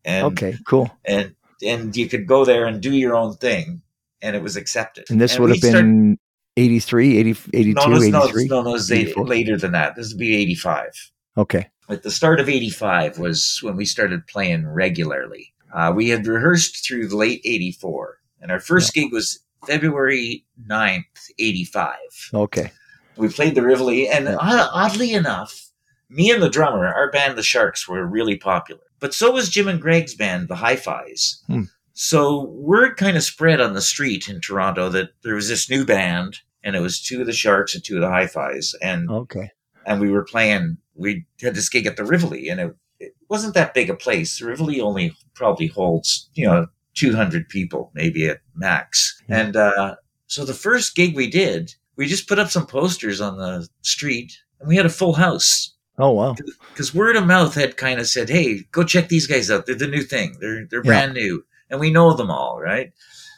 [0.06, 0.90] and okay cool.
[1.06, 3.82] and and you could go there and do your own thing
[4.22, 5.06] and it was accepted.
[5.10, 6.18] And this And would have been started-
[6.58, 9.28] 83 80, 82 no, no, no, 83 no, no, it was eight- 84?
[9.28, 9.96] later than that.
[9.96, 11.68] This would be 85 okay.
[11.90, 15.54] At the start of 85 was when we started playing regularly.
[15.74, 21.04] Uh, we had rehearsed through the late 84 and our first gig was february 9th
[21.40, 21.96] 85
[22.34, 22.72] okay.
[23.18, 24.36] We played the Rivoli, and Yeah.
[24.40, 25.70] oddly enough,
[26.10, 28.82] me and the drummer, our band, the Sharks, were really popular.
[29.00, 31.44] But so was Jim and Greg's band, the Hi-Fis.
[31.48, 31.64] Hmm.
[31.94, 35.86] So word kind of spread on the street in Toronto that there was this new
[35.86, 39.52] band, and it was two of the Sharks and two of the Hi-Fis, and okay
[39.86, 40.78] and we were playing.
[40.96, 44.40] We had this gig at the Rivoli, and it, it wasn't that big a place.
[44.40, 49.22] The Rivoli only probably holds, you know, 200 people, maybe at max.
[49.30, 49.42] Yeah.
[49.42, 49.96] And uh,
[50.28, 54.34] so the first gig we did, we just put up some posters on the street,
[54.60, 56.36] and we had a full house oh wow
[56.72, 59.66] because word of mouth had kind of said, "Hey, go check these guys out.
[59.66, 60.38] They're the new thing.
[60.40, 60.90] They're they're Yeah.
[60.90, 62.92] brand new, and we know them all, right?"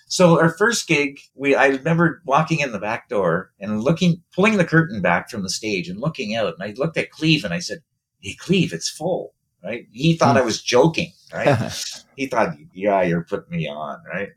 [0.10, 4.56] So our first gig, we I remember walking in the back door and looking, pulling
[4.58, 7.54] the curtain back from the stage and looking out, and I looked at Cleve and
[7.54, 7.80] I said,
[8.20, 9.86] "Hey, Cleve, it's full." Right?
[9.92, 10.44] He thought Hmm.
[10.44, 11.12] I was joking.
[11.34, 11.58] Right?
[12.16, 14.30] he thought, "Yeah, you're putting me on." Right?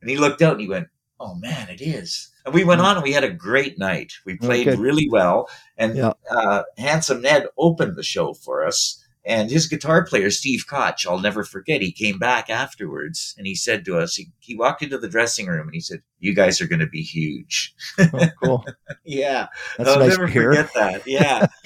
[0.00, 0.88] And he looked out and he went,
[1.24, 2.86] "Oh man, it is." And we went hmm.
[2.86, 4.12] on and we had a great night.
[4.26, 4.78] We oh, played good.
[4.78, 6.12] really well, and Yeah.
[6.30, 9.00] uh, Handsome Ned opened the show for us.
[9.26, 13.54] And his guitar player, Steve Koch, I'll never forget, he came back afterwards and he
[13.54, 16.60] said to us, he, he walked into the dressing room and he said, You guys
[16.60, 17.74] are going to be huge.
[17.98, 18.64] oh, cool
[19.04, 19.46] yeah.
[19.78, 21.06] that's I'll nice never forget that.
[21.06, 21.46] Yeah.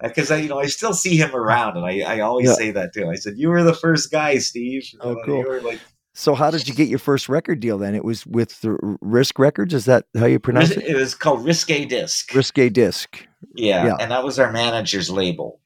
[0.00, 2.54] Uh, because I, you know, I still see him around and I, I always Yeah.
[2.54, 3.08] say that to him.
[3.08, 4.88] I said, You were the first guy, Steve.
[5.00, 5.38] Oh, know, cool.
[5.40, 5.80] You were like,
[6.18, 7.94] So how did you get your first record deal then?
[7.94, 9.72] It was with the Risk Records.
[9.72, 10.96] Is that how you pronounce it it?
[10.96, 12.34] was called Risque Disc.
[12.34, 13.24] Risque Disc.
[13.54, 13.96] yeah, yeah.
[14.00, 15.60] And that was our manager's label.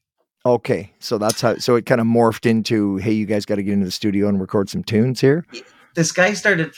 [0.44, 1.56] Okay, so that's how.
[1.56, 4.28] So it kind of morphed into, hey, you guys got to get into the studio
[4.28, 5.46] and record some tunes here.
[5.94, 6.74] this guy started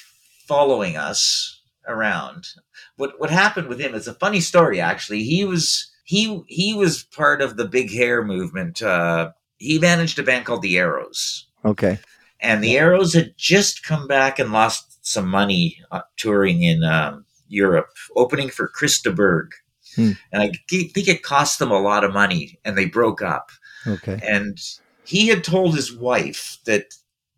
[0.46, 2.46] following us around.
[2.94, 5.24] What what happened with him is a funny story actually.
[5.24, 8.82] He was he he was part of the big hair movement.
[8.82, 11.48] Uh, he managed a band called the Arrows.
[11.64, 11.98] Okay,
[12.44, 17.24] and the Arrows had just come back and lost some money uh, touring in um,
[17.48, 19.50] Europe, opening for Chris de Burgh.
[19.96, 20.12] Hmm.
[20.30, 23.50] And I think it cost them a lot of money, and they broke up.
[23.87, 24.20] Okay.
[24.22, 24.59] And
[25.04, 26.94] he had told his wife that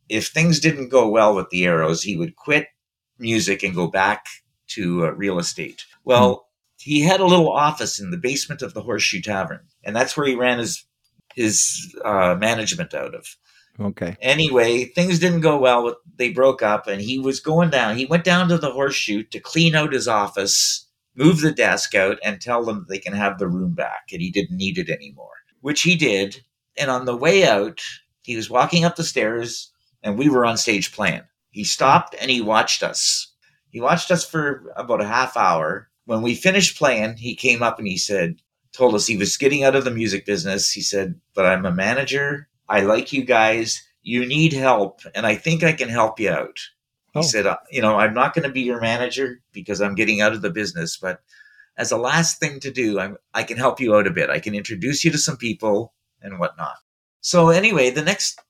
[0.09, 2.69] if things didn't go well with the Arrows, he would quit
[3.19, 4.27] music and go back
[4.69, 5.85] to uh, real estate.
[6.05, 10.17] Well, he had a little office in the basement of the Horseshoe Tavern, and that's
[10.17, 10.85] where he ran his
[11.35, 13.37] his uh, management out of.
[13.79, 14.17] Okay.
[14.21, 15.97] Anyway, things didn't go well.
[16.17, 17.97] They broke up, and he was going down.
[17.97, 22.19] He went down to the Horseshoe to clean out his office, move the desk out,
[22.25, 25.35] and tell them they can have the room back, and he didn't need it anymore.
[25.61, 26.43] Which he did.
[26.79, 27.81] And on the way out,
[28.23, 31.23] he was walking up the stairs, and we were on stage playing.
[31.51, 33.33] He stopped and he watched us.
[33.71, 35.89] He watched us for about a half hour.
[36.05, 38.37] When we finished playing, he came up and he said,
[38.77, 40.71] told us he was getting out of the music business.
[40.71, 42.49] He said, But I'm a manager.
[42.69, 43.83] I like you guys.
[44.03, 46.59] You need help, and I think I can help you out.
[47.13, 47.23] He Oh.
[47.23, 50.33] said, uh, You know, I'm not going to be your manager because I'm getting out
[50.33, 51.21] of the business, but
[51.77, 54.31] as a last thing to do, I'm, I can help you out a bit.
[54.31, 56.77] I can introduce you to some people and whatnot.
[57.21, 58.41] So, anyway, the next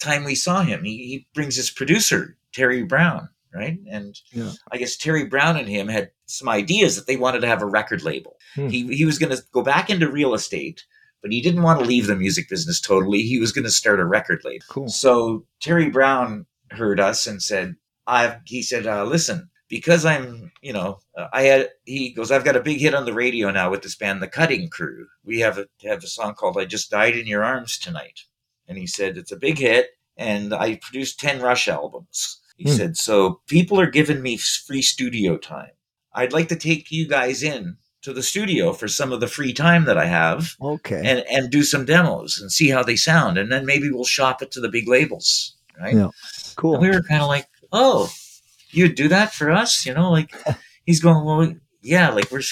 [0.00, 3.78] time we saw him, he, he brings his producer, Terry Brown, right?
[3.90, 4.52] And Yeah.
[4.72, 7.66] I guess Terry Brown and him had some ideas that they wanted to have a
[7.66, 8.36] record label.
[8.54, 8.68] Hmm.
[8.68, 10.84] He, he was going to go back into real estate,
[11.24, 13.22] but he didn't want to leave the music business totally.
[13.22, 14.62] He was going to start a record label.
[14.68, 14.88] Cool.
[14.88, 20.74] So Terry Brown heard us and said, "I've." He said, uh, "Listen, because I'm, you
[20.74, 23.70] know, uh, I had." He goes, "I've got a big hit on the radio now
[23.70, 25.06] with this band, The Cutting Crew.
[25.24, 28.20] We have a have a song called "I Just Died in Your Arms Tonight,"
[28.68, 32.38] and he said it's a big hit, and I produced ten Rush albums.
[32.58, 32.76] He Hmm.
[32.76, 35.72] said, "So people are giving me free studio time.
[36.12, 39.52] I'd like to take you guys in." To the studio for some of the free
[39.54, 41.00] time that I have, Okay.
[41.04, 44.42] and and do some demos and see how they sound, and then maybe we'll shop
[44.42, 45.94] it to the big labels, right?
[45.96, 46.08] Yeah.
[46.56, 46.74] cool.
[46.74, 48.10] And we were kind of like, oh,
[48.70, 50.10] you'd do that for us, you know?
[50.10, 50.34] Like
[50.84, 52.42] he's going, well, yeah, like we're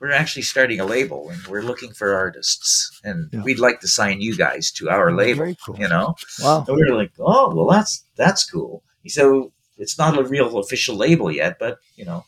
[0.00, 3.42] we're actually starting a label and we're looking for artists, and Yeah.
[3.44, 5.76] we'd like to sign you guys to our oh, label, Very cool.
[5.78, 6.16] you know?
[6.42, 6.64] Wow.
[6.66, 8.82] And we were like, oh, well, that's that's cool.
[9.04, 12.24] He said, well, it's not a real official label yet, but you know,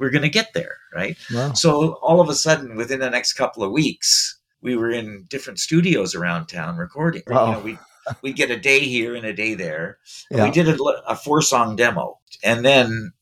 [0.00, 1.16] we're gonna get there, right?
[1.32, 1.52] Wow.
[1.52, 5.60] So all of a sudden, within the next couple of weeks, we were in different
[5.60, 7.22] studios around town recording.
[7.28, 7.78] You know, we
[8.22, 9.98] we get a day here and a day there.
[10.30, 10.44] Yeah.
[10.44, 13.12] We did a, a four song demo, and then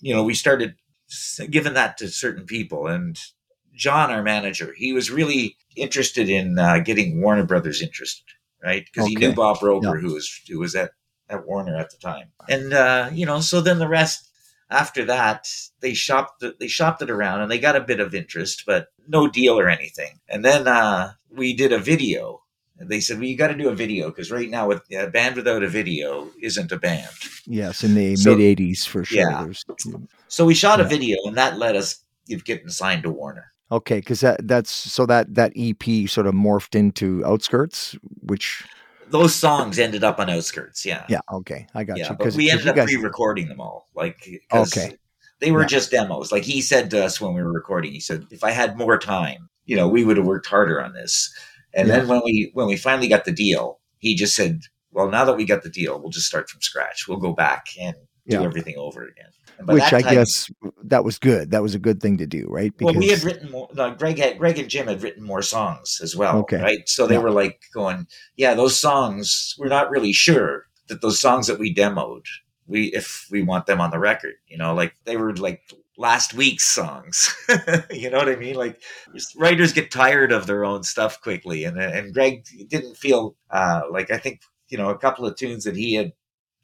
[0.00, 0.74] you know we started
[1.50, 2.86] giving that to certain people.
[2.86, 3.20] And
[3.74, 8.24] John, our manager, he was really interested in uh, getting Warner Brothers interested,
[8.62, 8.86] right?
[8.86, 10.92] Because he knew Bob Roper, who was who was at
[11.28, 14.30] at Warner at the time, and uh, you know, so then the rest
[14.70, 15.46] after that
[15.80, 18.88] they shopped it, they shopped it around and they got a bit of interest but
[19.08, 22.40] no deal or anything and then uh, we did a video
[22.78, 25.06] And they said well you got to do a video because right now with a
[25.08, 27.08] band without a video isn't a band
[27.46, 29.18] Yes, in the So- mid '80s for sure.
[29.18, 29.46] Yeah.
[30.28, 30.86] So we shot Yeah.
[30.86, 34.70] a video and that let us get getting signed to warner okay, because that that's
[34.70, 38.64] so that that EP sort of morphed into Outskirts, which
[39.14, 42.16] those songs ended up on outskirts yeah yeah, okay, I got yeah you.
[42.16, 44.18] but we ended up guys, pre-recording them all Like,
[44.52, 44.90] Okay.
[45.40, 45.66] they were Yeah.
[45.76, 48.50] just demos like he said to us when we were recording he said if i
[48.50, 51.14] had more time you know we would have worked harder on this
[51.74, 55.24] and then when we when we finally got the deal he just said well now
[55.24, 58.36] that we got the deal we'll just start from scratch we'll go back and do
[58.36, 58.42] Yeah.
[58.42, 59.30] everything over again
[59.66, 60.50] which I time- guess
[60.84, 61.52] that was good.
[61.52, 62.72] That was a good thing to do, right?
[62.80, 63.68] well, we had written more.
[63.74, 66.60] No, Greg had Greg and Jim had written more songs as well, Okay.
[66.60, 66.88] right?
[66.88, 67.20] So they Yeah.
[67.20, 68.06] were like going,
[68.36, 69.54] "Yeah, those songs.
[69.58, 72.24] We're not really sure that those songs that we demoed,
[72.66, 74.34] we if we want them on the record.
[74.48, 75.62] You know, like they were like
[75.96, 77.32] last week's songs.
[77.92, 78.56] you know what I mean?
[78.56, 78.82] Like
[79.36, 84.10] writers get tired of their own stuff quickly, and and Greg didn't feel uh, like
[84.10, 86.12] I think you know a couple of tunes that he had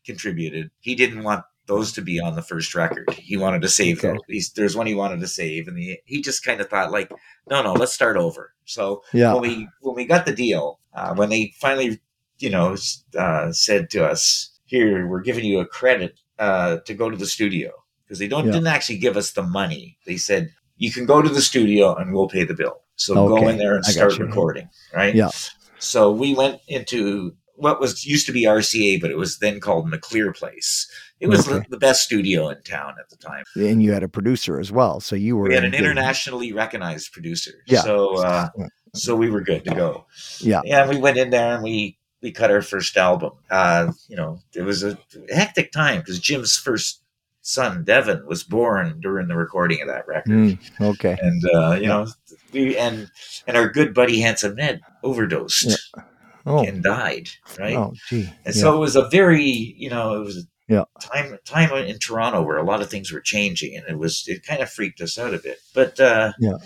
[0.05, 0.70] contributed.
[0.81, 3.09] He didn't want those to be on the first record.
[3.15, 4.19] He wanted to save Okay.
[4.57, 7.11] there's one he wanted to save, and he, he just kind of thought like,
[7.49, 8.53] no, no, let's start over.
[8.65, 12.01] So yeah, when we when we got the deal, uh, when they finally,
[12.39, 12.77] you know,
[13.17, 17.27] uh, said to us, "Here, we're giving you a credit uh, to go to the
[17.37, 17.71] studio,"
[18.05, 18.53] because they don't Yeah.
[18.53, 19.97] didn't actually give us the money.
[20.07, 22.83] They said you can go to the studio and we'll pay the bill.
[22.97, 25.15] So go in there and I start recording, right?
[25.15, 25.31] Yeah.
[25.79, 29.90] So we went into what was used to be RCA, but it was then called
[29.90, 30.90] McClear Place.
[31.20, 31.66] It was Okay.
[31.68, 33.44] the, best studio in town at the time.
[33.55, 37.12] and you had a producer as well, so you were We had an internationally recognized
[37.12, 37.53] producer.
[37.66, 37.82] Yeah.
[37.82, 38.49] So uh,
[38.95, 40.07] so we were good to go.
[40.41, 40.62] Yeah.
[40.64, 43.32] Yeah, we went in there and we we cut our first album.
[43.51, 44.99] Uh, you know, it was a
[45.32, 47.03] hectic time because Jim's first
[47.43, 50.30] son, Devin, was born during the recording of that record.
[50.30, 52.07] Mm, okay, And uh, you know,
[52.53, 53.11] we and
[53.47, 55.78] and our good buddy Handsome Ned overdosed.
[56.47, 57.28] Oh, and died.
[57.59, 57.76] Right.
[57.76, 58.32] oh, gee.
[58.45, 58.61] And yeah.
[58.62, 59.43] so it was a very,
[59.76, 60.84] you know, it was a Yeah.
[61.01, 64.45] time time in Toronto where a lot of things were changing, and it was it
[64.47, 65.59] kind of freaked us out a bit.
[65.74, 66.57] But uh, Yeah.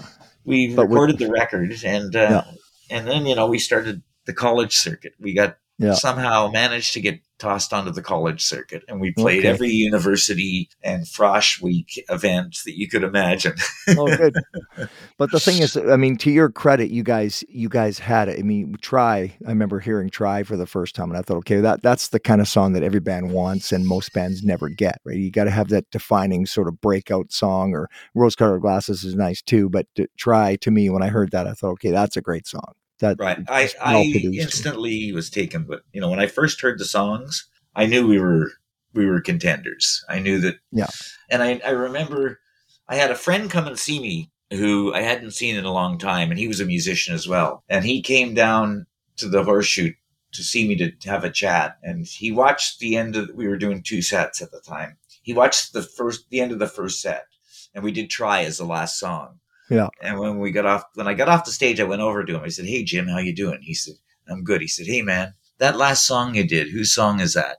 [0.45, 2.45] we But recorded the record, and uh,
[2.91, 5.15] and then you know we started the college circuit.
[5.19, 5.95] We got Yeah.
[5.95, 9.49] somehow managed to get tossed onto the college circuit, and we played Okay.
[9.49, 13.55] every university and Frosh Week event that you could imagine.
[13.99, 14.35] oh, good.
[15.19, 18.39] But the thing is, I mean, to your credit, you guys, you guys had it.
[18.39, 19.37] I mean, try.
[19.47, 22.19] I remember hearing "Try" for the first time, and I thought, okay, that that's the
[22.21, 25.01] kind of song that every band wants, and most bands never get.
[25.05, 25.17] Right?
[25.17, 27.75] You got to have that defining sort of breakout song.
[27.75, 31.47] Or "Rose-Colored Glasses" is nice too, but to, "Try" to me, when I heard that,
[31.47, 32.73] I thought, okay, that's a great song.
[33.01, 33.39] That Right.
[33.49, 37.87] I, I instantly was taken, but you know, when I first heard the songs, I
[37.87, 38.53] knew we were
[38.93, 40.05] we were contenders.
[40.09, 40.57] I knew that.
[40.71, 40.87] Yeah.
[41.31, 42.39] And I, I remember
[42.89, 45.99] I had a friend come and see me who I hadn't seen in a long
[45.99, 47.65] time, and he was a musician as well.
[47.69, 48.87] And he came down
[49.17, 49.93] to the horseshoe
[50.33, 53.31] to see me to have a chat, and he watched the end of.
[53.35, 54.97] We were doing two sets at the time.
[55.23, 57.27] He watched the first, the end of the first set,
[57.75, 59.41] and we did try as the last song.
[59.75, 59.89] Yeah.
[60.01, 62.37] And when we got off, when I got off the stage, I went over to
[62.37, 62.43] him.
[62.43, 63.95] I said, "Hey Jim, how you doing?" He said,
[64.29, 67.59] "I'm good." He said, "Hey man, that last song you did, whose song is that?"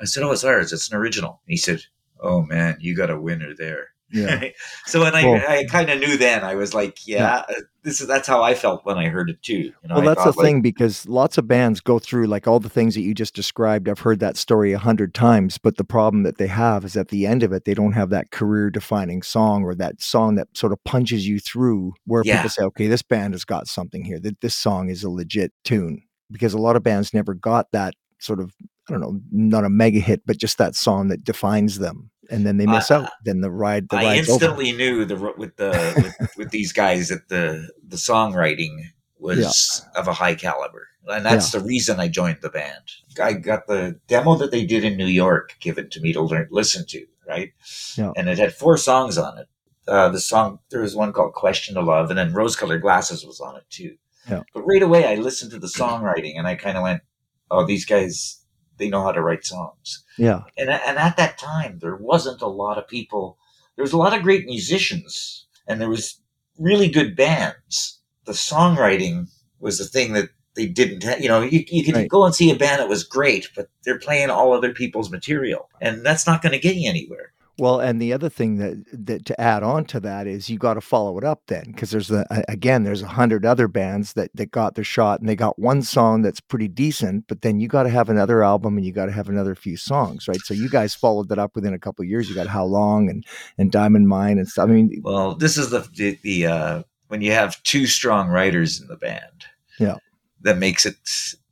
[0.00, 0.72] I said, "Oh, it's ours.
[0.72, 1.80] It's an original." He said,
[2.20, 4.44] "Oh man, you got a winner there." Yeah.
[4.86, 7.52] so when I, Well- I kind of knew then, I was like, yeah, uh,
[7.82, 9.54] this is that's how I felt when I heard it too.
[9.54, 12.46] You know, Well, I that's the like, thing because lots of bands go through like
[12.46, 13.88] all the things that you just described.
[13.88, 17.08] I've heard that story a hundred times, but the problem that they have is at
[17.08, 20.48] the end of it, they don't have that career defining song or that song that
[20.56, 22.36] sort of punches you through where Yeah.
[22.36, 25.52] people say, okay, this band has got something here, that this song is a legit
[25.64, 26.02] tune.
[26.30, 28.54] Because a lot of bands never got that sort of,
[28.88, 32.10] I don't know, not a mega hit, but just that song that defines them.
[32.30, 33.10] And then they miss I- out.
[33.24, 34.44] Then the ride, the I ride's over.
[34.44, 38.78] instantly knew the with the with, with these guys that the the songwriting
[39.18, 42.82] was of a high caliber, and that's the reason I joined the band.
[43.22, 46.48] I got the demo that they did in New York given to me to learn
[46.50, 47.52] listen to, right?
[47.96, 48.12] Yeah.
[48.16, 49.48] And it had four songs on it.
[49.86, 53.24] Uh, the song there was one called "Question to Love," and then "Rose Colored Glasses"
[53.24, 53.96] was on it too.
[54.30, 54.42] Yeah.
[54.54, 57.02] But right away, I listened to the songwriting, and I kind of went,
[57.50, 58.40] "Oh, these guys."
[58.78, 60.42] They know how to write songs Yeah.
[60.56, 63.38] and and at that time there wasn't a lot of people
[63.76, 66.20] there was a lot of great musicians and there was
[66.58, 69.28] really good bands the songwriting
[69.60, 72.08] was the thing that they didn't have you know you, you could Right.
[72.08, 75.68] go and see a band that was great but they're playing all other people's material
[75.80, 79.26] and that's not going to get you anywhere Well, and the other thing that, that
[79.26, 82.10] to add on to that is you got to follow it up then because there's
[82.10, 85.56] a, again there's a hundred other bands that that got their shot and they got
[85.58, 88.92] one song that's pretty decent, but then you got to have another album and you
[88.92, 90.40] got to have another few songs, right?
[90.40, 92.28] So you guys followed that up within a couple of years.
[92.28, 93.24] You got How Long and
[93.56, 94.68] and Diamond Mine and stuff.
[94.68, 98.80] I mean, well this is the the, the uh when you have two strong writers
[98.80, 99.44] in the band
[99.78, 99.96] Yeah.
[100.40, 100.96] that makes it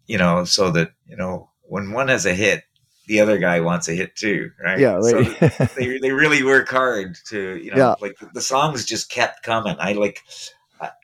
[0.08, 2.64] you know so that you know when one has a hit
[3.06, 5.22] the other guy wants a hit too right yeah, So
[5.76, 7.94] they they really work hard to you know Yeah.
[8.00, 9.76] like the songs just kept coming.
[9.78, 10.22] I like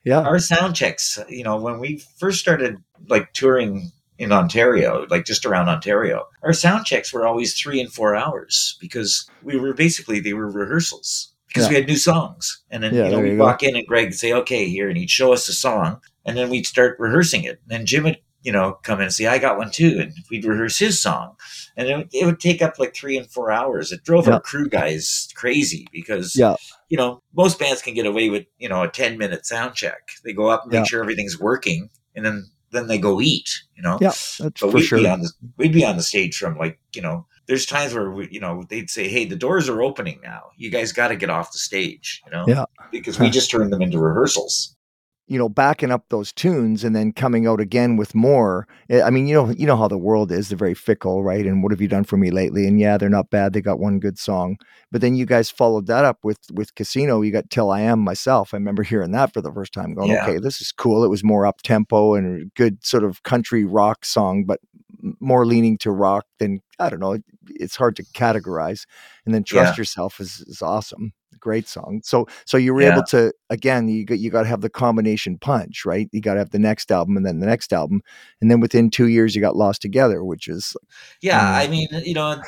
[0.04, 1.18] yeah, our sound checks.
[1.28, 2.76] You know when we first started
[3.08, 7.92] like touring in Ontario, like just around Ontario, our sound checks were always three and
[7.92, 11.68] four hours because we were basically they were rehearsals because Yeah.
[11.70, 12.62] we had new songs.
[12.70, 14.98] And then Yeah, you know we'd walk in and Greg would say, "Okay, here," and
[14.98, 17.60] he'd show us a song, and then we'd start rehearsing it.
[17.62, 20.12] And then Jim would you know come in and say, "I got one too," and
[20.30, 21.36] we'd rehearse his song,
[21.76, 23.92] and it would, it would take up like three and four hours.
[23.92, 24.34] It drove Yeah.
[24.34, 26.56] our crew guys crazy because yeah,
[26.88, 30.10] you know, most bands can get away with, you know, a 10 minute sound check.
[30.24, 33.82] They go up and make sure everything's working and then, then they go eat, you
[33.82, 33.98] know?
[34.00, 34.98] Yeah, that's But for we'd sure.
[34.98, 38.10] be on the, we'd be on the stage from like, you know, there's times where
[38.10, 40.44] we, you know, they'd say, Hey, the doors are opening now.
[40.56, 42.44] You guys got to get off the stage, you know?
[42.48, 42.64] Yeah.
[42.90, 44.74] Because we just turned them into rehearsals.
[45.28, 48.66] You know, backing up those tunes and then coming out again with more.
[48.90, 50.48] I mean, you know, you know how the world is.
[50.48, 51.44] They're very fickle, right?
[51.46, 52.66] And what have you done for me lately?
[52.66, 53.52] And yeah, they're not bad.
[53.52, 54.56] They got one good song,
[54.90, 57.20] but then you guys followed that up with with Casino.
[57.20, 58.54] You got Till I Am myself.
[58.54, 60.22] I remember hearing that for the first time, going, Yeah.
[60.24, 61.04] okay, this is cool.
[61.04, 64.60] It was more up tempo and a good sort of country rock song, but
[65.20, 67.18] more leaning to rock than I don't know.
[67.50, 68.84] It's hard to categorize.
[69.26, 69.80] And then Trust Yeah.
[69.82, 72.00] Yourself is is awesome great song.
[72.04, 72.92] So so you were Yeah.
[72.92, 76.08] able to again you got you got to have the combination punch, right?
[76.12, 78.02] You got to have the next album and then the next album,
[78.40, 80.76] and then within two years you got Lost Together, which is
[81.20, 81.40] Yeah.
[81.40, 81.64] Mm.
[81.64, 82.40] I mean, you know,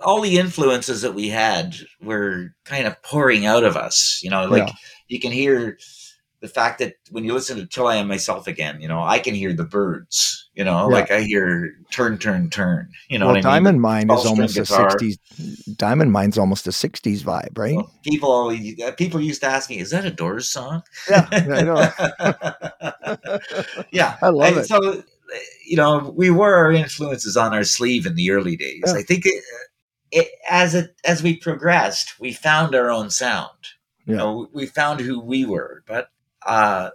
[0.00, 4.46] all the influences that we had were kind of pouring out of us, you know,
[4.46, 4.72] like Yeah.
[5.08, 5.78] you can hear
[6.40, 9.20] the fact that when you listen to Till I Am Myself Again, you know, I
[9.20, 10.94] can hear the Byrds, you know, Yeah.
[10.94, 13.64] like I hear turn, turn, turn, you know well, what I mean?
[13.64, 15.76] Diamond Mine is 12-string almost a '60s.
[15.76, 17.76] Diamond Mine's almost a '60s vibe, right?
[17.76, 21.28] Well, people always, uh, people used to ask me, "Is that a Doors song?" Yeah,
[21.32, 23.38] I know.
[23.92, 24.66] yeah, I love And it.
[24.66, 25.02] So
[25.66, 28.82] you know, we wore our influences on our sleeve in the early days.
[28.86, 28.94] Yeah.
[28.94, 29.42] I think it,
[30.10, 33.48] it, as it as we progressed, we found our own sound.
[34.04, 34.18] You Yeah.
[34.18, 36.08] know, we found who we were, but
[36.44, 36.90] uh,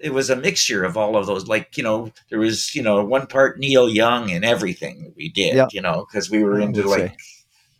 [0.00, 1.48] it was a mixture of all of those.
[1.48, 5.28] Like you know, there was you know one part Neil Young and everything that we
[5.30, 5.54] did.
[5.56, 5.68] Yeah.
[5.72, 7.16] You know, because we were into like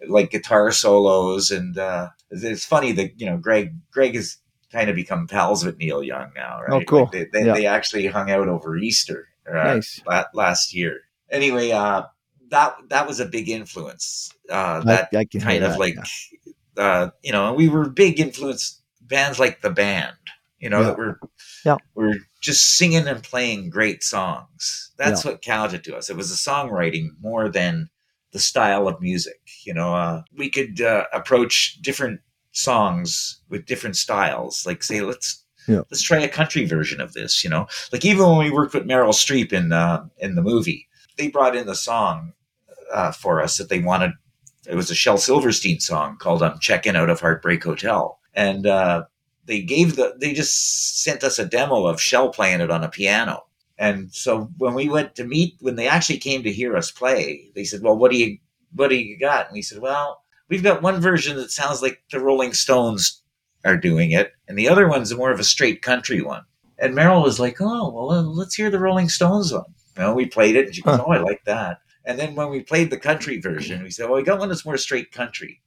[0.09, 4.37] like guitar solos, and uh, it's- funny that you know Greg Greg has
[4.73, 6.83] kind of become pals with Neil Young now, right?
[6.83, 7.05] Oh, cool.
[7.05, 7.55] Like, they, they, Yeah.
[7.55, 10.01] they actually hung out over Easter uh, Nice.
[10.07, 11.01] la- last year.
[11.31, 12.03] Anyway, uh,
[12.51, 14.31] that that was a big influence.
[14.51, 16.53] Uh, I, that I can kind of that, like yeah.
[16.83, 20.17] uh, you know, we were big influence bands like the band,
[20.59, 20.87] you know, Yeah.
[20.89, 21.19] that were
[21.69, 21.77] Yeah.
[21.95, 24.93] were just singing and playing great songs.
[24.97, 26.09] That's what counted to us.
[26.11, 27.89] It was the songwriting more than
[28.33, 29.41] the style of music.
[29.65, 32.21] You know, uh, we could uh, approach different
[32.53, 34.65] songs with different styles.
[34.67, 35.83] Like say, let's Yeah.
[35.91, 37.43] let's try a country version of this.
[37.45, 40.89] You know, like even when we worked with Meryl Streep in uh, in the movie,
[41.17, 42.33] they brought in the song
[42.93, 44.13] uh, for us that they wanted.
[44.67, 49.05] It was a Shel Silverstein song called "I'm Checking Out of Heartbreak Hotel," and uh,
[49.49, 52.89] they gave the they just sent us a demo of Shell playing it on a
[52.89, 53.47] piano.
[53.79, 57.51] And so when we went to meet, when they actually came to hear us play,
[57.55, 58.39] they said, "Well, what do you
[58.75, 62.03] what do you got?" And we said, "Well, we've got one version that sounds like
[62.13, 63.23] the Rolling Stones
[63.65, 66.43] are doing it, and the other one's more of a straight country one."
[66.79, 70.15] And Meryl was like, "Oh, well, uh, let's hear the Rolling Stones one." You know,
[70.15, 71.01] we played it, and she goes.
[71.01, 74.19] "Oh, I like that." And then when we played the country version, we said, "Well,
[74.19, 75.63] we got one that's more straight country."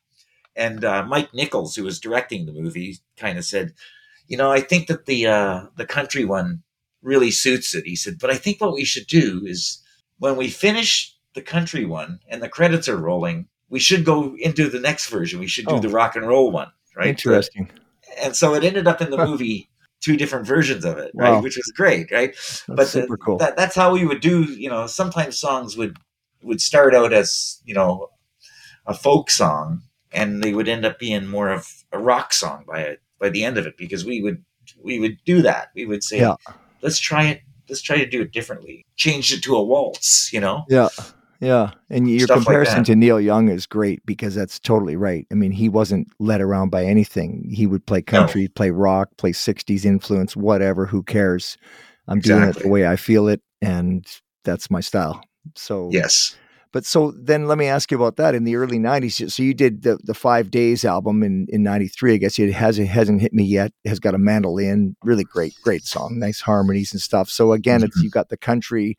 [0.56, 3.74] And uh, Mike Nichols, who was directing the movie, kind of said,
[4.28, 6.64] "You know, I think that the uh, the country one
[7.02, 9.82] really suits it." He said, "But I think what we should do is
[10.20, 14.70] when we finish the country one and the credits are rolling, we should go into
[14.70, 15.40] the next version.
[15.40, 15.80] We should do Oh.
[15.80, 17.70] the rock and roll one, right?" Interesting.
[18.22, 19.70] and so it ended up in the movie
[20.02, 21.42] two different versions of it, right?
[21.42, 22.34] Which was great, right?
[22.34, 23.38] That's but the- cool.
[23.38, 24.44] That, that's how we would do.
[24.44, 25.96] You know, sometimes songs would
[26.44, 28.10] would start out as you know
[28.86, 32.80] a folk song, and they would end up being more of a rock song by
[32.82, 34.44] it by the end of it because we would
[34.84, 35.70] we would do that.
[35.76, 36.36] We would say, Yeah.
[36.82, 37.42] let's try it.
[37.70, 38.86] Let's try to do it differently.
[38.96, 40.32] Change it to a waltz.
[40.34, 40.66] You know.
[40.70, 40.90] Yeah.
[41.40, 41.72] Yeah.
[41.90, 42.86] And your Stuff comparison that.
[42.86, 45.26] to Neil Young is great because that's totally right.
[45.32, 47.50] I mean, he wasn't led around by anything.
[47.52, 50.86] He would play country, play rock, play 60s influence, whatever.
[50.86, 51.58] Who cares?
[52.08, 53.42] I'm doing it the way I feel it.
[53.60, 54.06] And
[54.44, 55.24] that's my style.
[55.56, 56.36] So, Yes.
[56.72, 59.32] But so then let me ask you about that in the early 90s.
[59.32, 62.14] So you did the, the Five Days album in, in 93.
[62.14, 63.74] I guess it hasn't, hasn't hit me yet.
[63.84, 64.96] It has got a mandolin.
[65.04, 66.18] Really great, great song.
[66.18, 67.30] Nice harmonies and stuff.
[67.30, 68.06] So again, it's mm-hmm.
[68.06, 68.98] you got the country.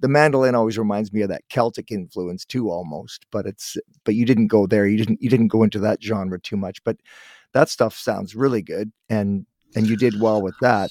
[0.00, 3.24] The mandolin always reminds me of that Celtic influence too, almost.
[3.30, 4.86] But it's but you didn't go there.
[4.86, 6.82] You didn't you didn't go into that genre too much.
[6.84, 6.98] But
[7.52, 10.90] that stuff sounds really good, and and you did well with that.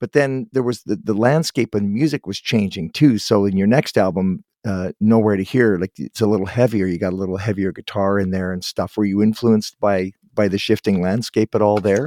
[0.00, 3.18] But then there was the the landscape and music was changing too.
[3.18, 6.86] So in your next album, uh, nowhere to here, like it's a little heavier.
[6.86, 8.96] You got a little heavier guitar in there and stuff.
[8.96, 12.06] Were you influenced by by the shifting landscape at all there?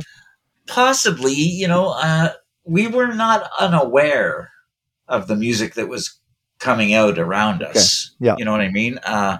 [0.67, 2.33] possibly you know uh,
[2.63, 4.49] we were not unaware
[5.07, 6.19] of the music that was
[6.59, 8.35] coming out around us Yeah.
[8.39, 9.37] you know what i mean uh,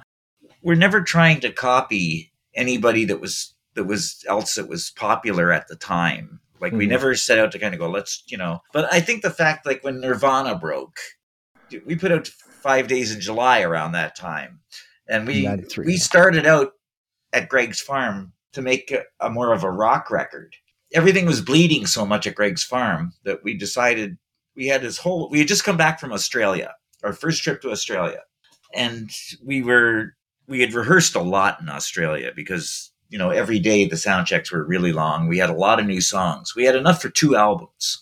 [0.62, 5.68] we're never trying to copy anybody that was that was else that was popular at
[5.68, 6.90] the time like we Mhm.
[6.90, 9.66] never set out to kind of go let's you know but i think the fact
[9.66, 11.00] like when nirvana broke
[11.88, 12.30] we put out
[12.66, 14.60] five days in july around that time
[15.08, 16.72] and we 93, we started out
[17.34, 20.56] at greg's farm to make a, a more of a rock record
[20.96, 24.18] everything was bleeding so much at Greg's farm that we decided
[24.56, 27.72] we had this whole we had just come back from Australia, our first trip to
[27.72, 28.22] Australia.
[28.74, 29.12] And
[29.44, 30.16] we were
[30.48, 34.52] we had rehearsed a lot in Australia because, you know, every day the sound checks
[34.52, 35.28] were really long.
[35.28, 36.56] We had a lot of new songs.
[36.56, 38.02] We had enough for two albums.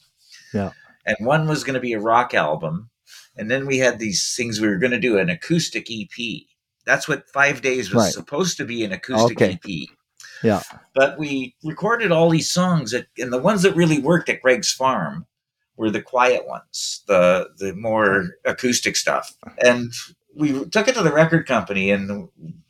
[0.53, 0.71] Yeah.
[1.05, 2.89] And one was going to be a rock album.
[3.37, 6.45] And then we had these things we were going to do an acoustic EP.
[6.85, 8.13] That's what 5 days was Right.
[8.13, 9.59] supposed to be an acoustic Okay.
[9.63, 9.87] EP
[10.43, 10.61] Yeah.
[10.93, 14.71] but we recorded all these songs that, and the ones that really worked at Greg's
[14.71, 15.25] farm
[15.77, 19.33] were the quiet ones, the the more acoustic stuff.
[19.63, 19.91] And
[20.35, 22.29] we took it to the record company, and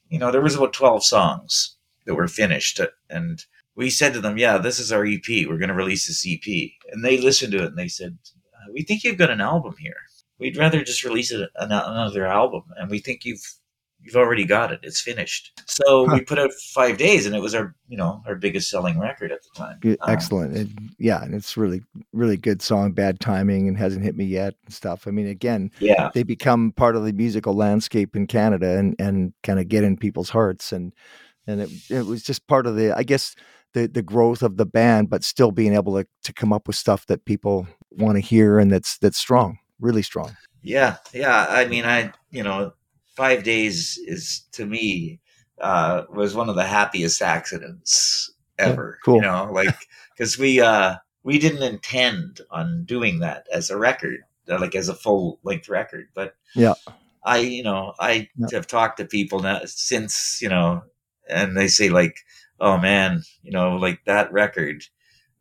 [0.10, 3.44] you know there was about twelve songs that were finished, and
[3.76, 5.28] we said to them, "Yeah, this is our EP.
[5.48, 8.18] We're going to release this EP." And they listened to it, and they said,
[8.54, 9.98] "Uh, "We think you've got an album here.
[10.40, 13.44] We'd rather just release it an- another album, and we think you've."
[14.06, 14.82] You've already got it.
[14.84, 15.54] It's finished.
[15.66, 19.00] So we put out five days, and it was our, you know, our biggest selling
[19.00, 19.80] record at the time.
[19.86, 20.58] Um, excellent.
[20.58, 20.68] It,
[21.00, 22.92] yeah, and it's really, really good song.
[22.92, 25.08] Bad timing and hasn't hit me yet and stuff.
[25.08, 29.32] I mean, again, yeah, they become part of the musical landscape in Canada and and
[29.42, 30.92] kind of get in people's hearts and
[31.48, 33.36] and it it was just part of the I guess
[33.74, 36.76] the the growth of the band, but still being able to to come up with
[36.76, 40.36] stuff that people want to hear and that's that's strong, really strong.
[40.62, 41.46] Yeah, yeah.
[41.50, 42.74] I mean, I you know,
[43.16, 45.20] five days is to me
[45.62, 48.98] uh, was one of the happiest accidents ever.
[49.04, 49.16] cool.
[49.16, 49.76] You know, like
[50.16, 54.90] because we uh, we didn't intend on doing that as a record, uh, like as
[54.90, 56.74] a full length record, but Yeah.
[57.26, 58.48] I you know I Yeah.
[58.54, 60.84] have talked to people now since you know,
[61.30, 62.18] and they say like,
[62.60, 64.84] oh man, you know, like that record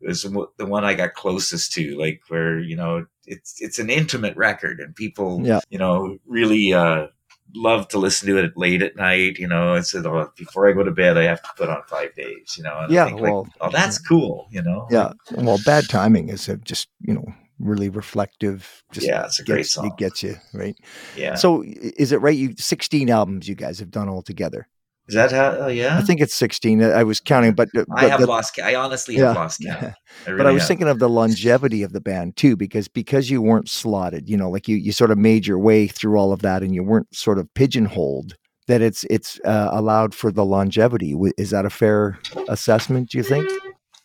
[0.01, 4.35] was the one I got closest to, like where you know it's it's an intimate
[4.37, 5.61] record and people Yeah.
[5.69, 7.07] you know really uh
[7.55, 10.73] love to listen to it late at night you know and said oh, before I
[10.73, 13.05] go to bed I have to put on five days you know and I Yeah,
[13.05, 15.13] think, like, well, oh that's cool you know Yeah.
[15.31, 17.25] Well, bad timing is a just you know
[17.59, 18.83] really reflective.
[18.91, 20.75] Just yeah it's a great song It gets you right.
[21.15, 22.35] yeah So is it right?
[22.35, 24.67] You sixteen albums you guys have done all together.
[25.07, 26.81] Is that how oh, yeah I think it's sixteen.
[26.83, 29.27] I I was counting, but, but I have the- lost ca- I honestly Yeah.
[29.27, 29.93] have lost count
[30.27, 30.67] I but I was have.
[30.69, 34.49] thinking of the longevity of the band too, because because you weren't slotted, you know,
[34.49, 37.13] like you you sort of made your way through all of that, and you weren't
[37.15, 38.35] sort of pigeonholed.
[38.67, 41.13] That it's it's uh, allowed for the longevity.
[41.37, 43.09] Is that a fair assessment?
[43.09, 43.49] Do you think?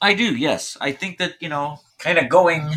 [0.00, 0.76] I do, yes.
[0.80, 2.68] I think that you know, kind of going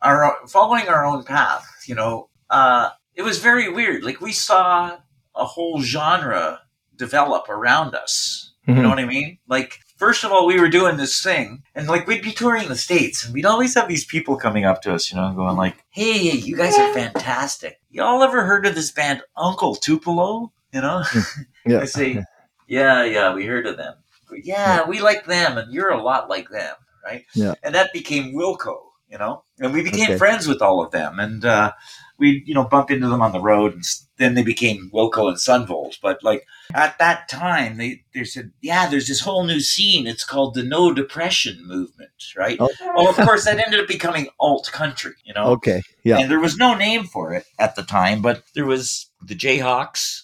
[0.00, 1.66] our following our own path.
[1.88, 4.04] You know, uh, it was very weird.
[4.04, 4.96] Like we saw
[5.34, 6.60] a whole genre
[6.98, 8.52] develop around us.
[8.66, 9.38] You know what I mean?
[9.48, 12.76] Like first of all, we were doing this thing, and like we'd be touring the
[12.76, 15.76] states, and we'd always have these people coming up to us, you know, going like,
[15.88, 17.80] "Hey, you guys are fantastic.
[17.90, 21.02] Y'all ever heard of this band Uncle Tupelo?" You know.
[21.66, 21.80] Yeah.
[21.80, 22.24] I say,
[22.66, 23.94] yeah, yeah, we heard of them.
[24.42, 26.74] Yeah, we like them, and you're a lot like them,
[27.04, 27.24] right?
[27.34, 27.54] Yeah.
[27.62, 28.76] And that became Wilco,
[29.10, 30.18] you know, and we became Okay.
[30.18, 31.72] friends with all of them, and uh,
[32.18, 33.84] we, you know, bump into them on the road, and
[34.16, 35.98] then they became Wilco and Son Volt.
[36.02, 36.44] But like
[36.74, 40.06] at that time, they they said, yeah, there's this whole new scene.
[40.06, 42.56] It's called the No Depression movement, right?
[42.60, 42.68] Oh.
[42.96, 45.46] Well, of course, that ended up becoming alt country, you know.
[45.52, 45.82] Okay.
[46.02, 46.18] Yeah.
[46.18, 50.22] And there was no name for it at the time, but there was the Jayhawks,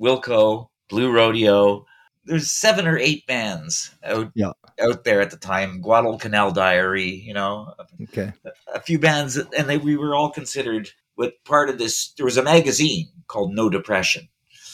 [0.00, 1.86] Wilco, Blue Rodeo.
[2.24, 4.52] There's seven or eight bands out Yeah.
[4.80, 5.82] out there at the time.
[5.82, 7.74] Guadalcanal Diary, you know,
[8.04, 8.32] Okay.
[8.72, 12.12] a few bands, and they, we were all considered with part of this.
[12.16, 14.28] There was a magazine called No Depression,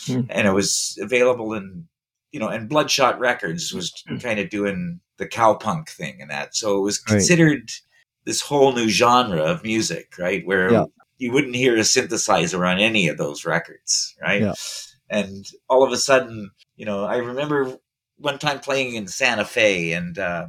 [0.06, 0.22] Hmm.
[0.30, 1.86] and it was available in
[2.32, 6.78] you know, and Bloodshot Records was kind of doing the cowpunk thing and that, so
[6.78, 7.14] it was Right.
[7.16, 7.70] considered
[8.24, 10.46] this whole new genre of music, right?
[10.46, 10.84] Where Yeah.
[11.18, 14.42] you wouldn't hear a synthesizer on any of those records, right?
[14.42, 14.54] Yeah.
[15.08, 17.78] And all of a sudden, you know, I remember
[18.16, 20.46] one time playing in Santa Fe, and uh,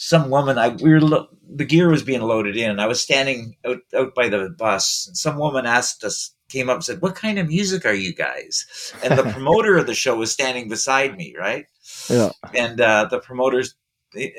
[0.00, 1.26] some woman, I we were lo-
[1.56, 5.06] the gear was being loaded in, and I was standing out out by the bus,
[5.08, 8.14] and some woman asked us, came up and said, "What kind of music are you
[8.14, 8.64] guys?"
[9.02, 11.66] And the promoter of the show was standing beside me, right?
[12.08, 12.30] Yeah.
[12.54, 13.74] And uh, the promoters,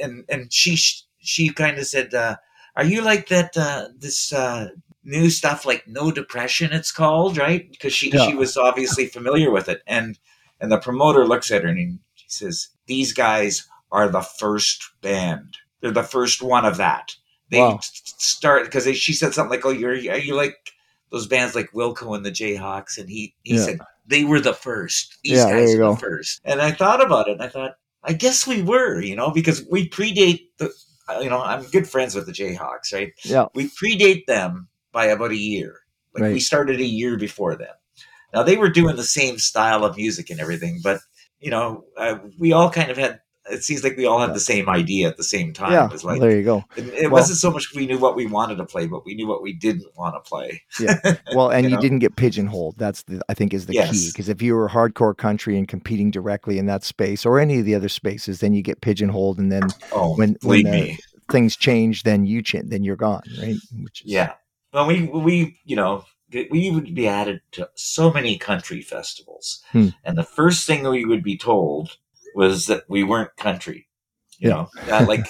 [0.02, 0.78] and and she
[1.18, 2.38] she kind of said, uh,
[2.78, 3.56] "Are you like that?
[3.58, 4.70] Uh, this." Uh,
[5.06, 8.28] new stuff like no depression it's called right because she Yeah.
[8.28, 10.20] she was obviously familiar with it and
[10.60, 11.86] and the promoter looks at her and he,
[12.16, 17.16] he says these guys are the first band they're the first one of that
[17.50, 17.80] they Wow.
[17.82, 20.56] start because she said something like oh you're are you like
[21.12, 23.66] those bands like wilco and the jayhawks and he he Yeah.
[23.66, 25.94] said they were the first these Yeah, there guys you are go.
[25.94, 27.72] the first and i thought about it and i thought
[28.04, 30.72] i guess we were you know because we predate the
[31.22, 33.46] you know i'm good friends with the jayhawks right Yeah.
[33.56, 35.76] we predate them by about a year.
[36.16, 37.74] Like we started a year before them.
[38.34, 41.00] Now they were doing the same style of music and everything, but
[41.40, 43.20] you know, uh, we all kind of had.
[43.52, 45.72] It seems like we all had the same idea at the same time.
[45.72, 45.86] Yeah.
[45.86, 46.64] It was like there you go.
[46.76, 49.14] it, it Well- wasn't so much we knew what we wanted to play, but we
[49.16, 50.62] knew what we didn't want to play.
[51.36, 51.82] Well, and You you, know?
[51.82, 52.76] didn't get pigeonholed.
[52.78, 54.10] That's the I think is the key.
[54.12, 57.66] Because if you were hardcore country and competing directly in that space or any of
[57.66, 60.98] the other spaces, then you get pigeonholed, and then Oh, When- when, me,
[61.32, 62.04] things change.
[62.04, 62.42] Then you.
[62.42, 63.24] Then you're gone.
[63.42, 63.56] Right.
[63.84, 64.34] Which is, yeah.
[64.74, 66.04] Well, we we you know
[66.52, 69.90] we would be added to so many country festivals, Hmm.
[70.04, 71.98] and the first thing we would be told
[72.40, 73.88] was that we weren't country.
[74.38, 74.56] You Yeah.
[74.56, 75.28] know, uh, like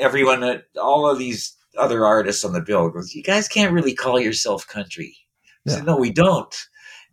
[0.00, 4.18] everyone, all of these other artists on the bill goes, "You guys can't really call
[4.18, 5.16] yourself country."
[5.66, 5.76] I Yeah.
[5.76, 6.54] said, "No, we don't."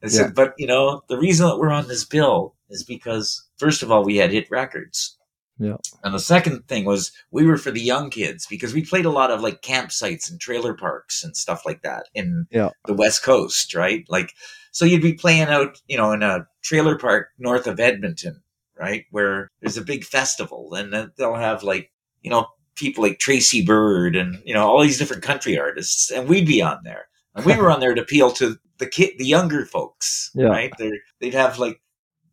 [0.04, 0.10] I Yeah.
[0.10, 3.92] said, "But you know, the reason that we're on this bill is because first of
[3.92, 5.16] all, we had hit records."
[5.60, 5.78] Yeah.
[6.04, 9.12] And the second thing was we were for the young kids because we played a
[9.12, 12.70] lot of like campsites and trailer parks and stuff like that in Yeah.
[12.86, 14.04] the West Coast, right?
[14.08, 14.34] Like,
[14.72, 18.44] so you'd be playing out, you know, in a trailer park north of Edmonton,
[18.80, 19.06] right?
[19.12, 24.16] Where there's a big festival and they'll have like, you know, people like Tracy Byrd
[24.16, 27.08] and, you know, all these different country artists and we'd be on there.
[27.36, 30.48] And we were on there to appeal to the kid, the younger folks, Yeah.
[30.48, 30.72] right?
[30.78, 31.82] They're, they'd have like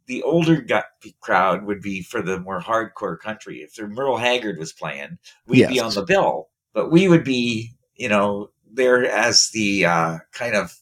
[0.06, 3.58] the older gu- crowd would be for the more hardcore country.
[3.62, 7.72] If the Merle Haggard was playing, we'd be on the bill, but we would be,
[7.96, 10.74] you know, there as the uh, kind of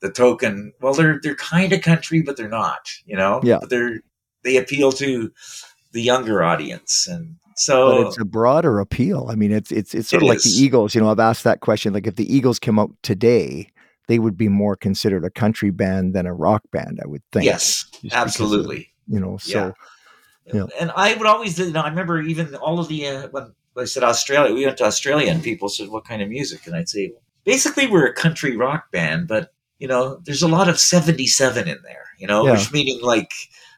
[0.00, 0.72] the token.
[0.80, 2.88] Well, they're they're kind of country, but they're not.
[3.04, 3.40] You know.
[3.42, 3.58] Yeah.
[3.60, 4.00] But they're
[4.44, 5.30] they appeal to
[5.92, 9.28] the younger audience, and so but it's a broader appeal.
[9.30, 10.50] I mean, it's it's it's sort It of like the.
[10.50, 10.94] Eagles.
[10.94, 11.92] You know, I've asked that question.
[11.92, 13.68] Like, if the Eagles came out today,
[14.08, 17.00] they would be more considered a country band than a rock band.
[17.02, 17.44] I would think.
[17.44, 18.88] yes, because of- absolutely.
[19.08, 19.74] You know, so
[20.52, 20.66] Yeah.
[20.80, 23.84] And I would always, you know, I remember even all of the uh, when I
[23.84, 26.88] said Australia, we went to Australia, and people said, "What kind of music?" And I'd
[26.88, 27.12] say,
[27.44, 31.78] basically, we're a country rock band, but you know, there's a lot of '77 in
[31.84, 32.06] there.
[32.18, 32.52] You know, Yeah.
[32.52, 33.32] which meaning like.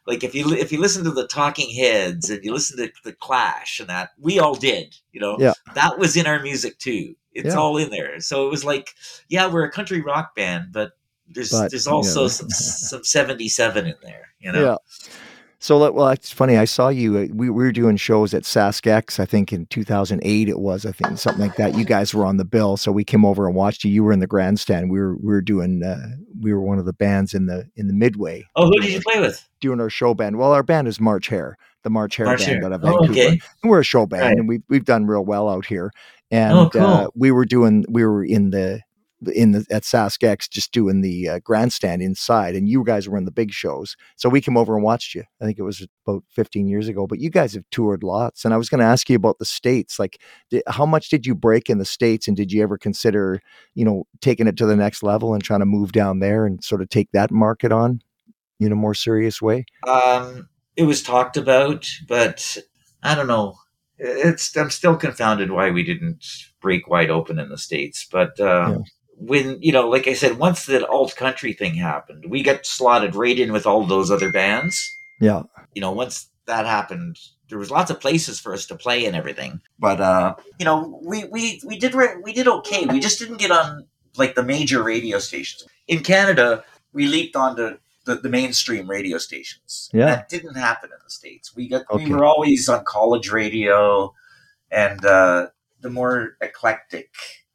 [0.07, 3.12] Like if you if you listen to the Talking Heads and you listen to the
[3.12, 5.52] Clash and that we all did, you know, Yeah.
[5.74, 7.14] that was in our music too.
[7.32, 7.61] It's Yeah.
[7.61, 8.20] all in there.
[8.20, 8.94] So it was like,
[9.28, 10.92] yeah, we're a country rock band, but
[11.26, 12.28] there's But, there's also yeah.
[12.38, 14.62] some some 77 in there, you know.
[14.62, 14.76] yeah.
[15.64, 16.58] So well, it's funny.
[16.58, 17.16] I saw you.
[17.16, 19.18] uh, We, we were doing shows at SaskX.
[19.18, 20.84] I think in 2008 it was.
[20.84, 21.74] I think something like that.
[21.74, 23.90] You guys were on the bill, so we came over and watched you.
[23.90, 24.90] You were in the grandstand.
[24.90, 25.82] We were we were doing.
[25.82, 28.92] Uh, we were one of the bands in the in the midway Oh, who did
[28.92, 29.42] you play with?
[29.62, 30.36] doing our show band.
[30.36, 32.64] Well, our band is March Hare, the March Hare March band Hare.
[32.66, 33.12] out of Oh, Vancouver.
[33.12, 33.28] okay.
[33.62, 34.36] And we're a show band, Right.
[34.36, 35.90] and we've we've done real well out here.
[36.30, 36.82] And Oh, cool.
[36.82, 38.82] uh, we were doing we were in the
[39.28, 43.24] in the at Saskex just doing the uh, grandstand inside, and you guys were in
[43.24, 43.96] the big shows.
[44.16, 45.24] So we came over and watched you.
[45.40, 47.06] I think it was about 15 years ago.
[47.06, 49.44] But you guys have toured lots, and I was going to ask you about the
[49.44, 49.98] states.
[49.98, 50.20] Like,
[50.50, 53.40] di how much did you break in the states, and did you ever consider,
[53.74, 56.62] you know, taking it to the next level and trying to move down there and
[56.62, 58.00] sort of take that market on
[58.60, 59.64] in a more serious way?
[59.86, 62.58] Um, it was talked about, but
[63.02, 63.56] I don't know.
[63.96, 66.24] It's I'm still confounded why we didn't
[66.60, 68.06] break wide open in the states.
[68.10, 68.78] But uh, Yeah.
[69.18, 73.14] When you know, like I said, once the alt country thing happened, we got slotted
[73.14, 74.96] right in with all those other bands.
[75.20, 75.42] Yeah,
[75.74, 79.14] You know, once that happened, there was lots of places for us to play and
[79.16, 79.60] everything.
[79.78, 82.86] But uh, you know, we we we did re- we did okay.
[82.86, 83.86] We just didn't get on
[84.16, 86.64] like the major radio stations in Canada.
[86.92, 89.88] We leaped onto the, the mainstream radio stations.
[89.92, 90.06] Yeah.
[90.06, 91.54] that didn't happen in the states.
[91.56, 92.04] We got Okay.
[92.04, 94.12] we were always on college radio
[94.70, 95.48] and uh,
[95.80, 97.10] the more eclectic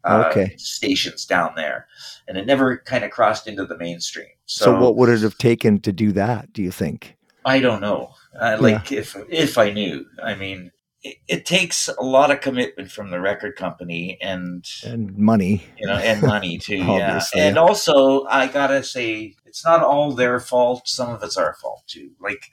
[0.10, 0.56] uh, Okay.
[0.58, 1.88] stations down there,
[2.28, 4.28] and it never kind of crossed into the mainstream.
[4.46, 6.52] So, So, what would it have taken to do that?
[6.54, 7.16] Do you think?
[7.46, 8.14] I don't know.
[8.40, 12.92] Uh, like if if I knew, I mean, it, it takes a lot of commitment
[12.92, 15.64] from the record company and And money.
[15.78, 16.78] you know and money too.
[16.78, 17.62] yeah, and yeah.
[17.62, 20.88] also I gotta say it's not all their fault.
[20.88, 22.12] Some of it's our fault too.
[22.20, 22.52] Like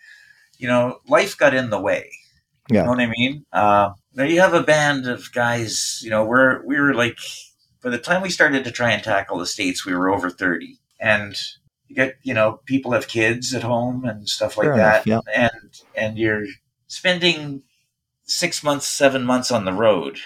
[0.59, 2.09] you know, life got in the way.
[2.70, 2.78] Yeah.
[2.80, 3.44] You know what I mean?
[3.52, 6.00] Uh, now you have a band of guys.
[6.02, 7.18] You know, we're we were like
[7.87, 10.80] by the time we started to try and tackle the states, we were over thirty,
[10.99, 11.37] and
[11.87, 15.24] you get you know people have kids at home and stuff like Fair that, enough,
[15.32, 16.47] and and you're
[16.89, 17.62] spending
[18.24, 20.18] six months, seven months on the road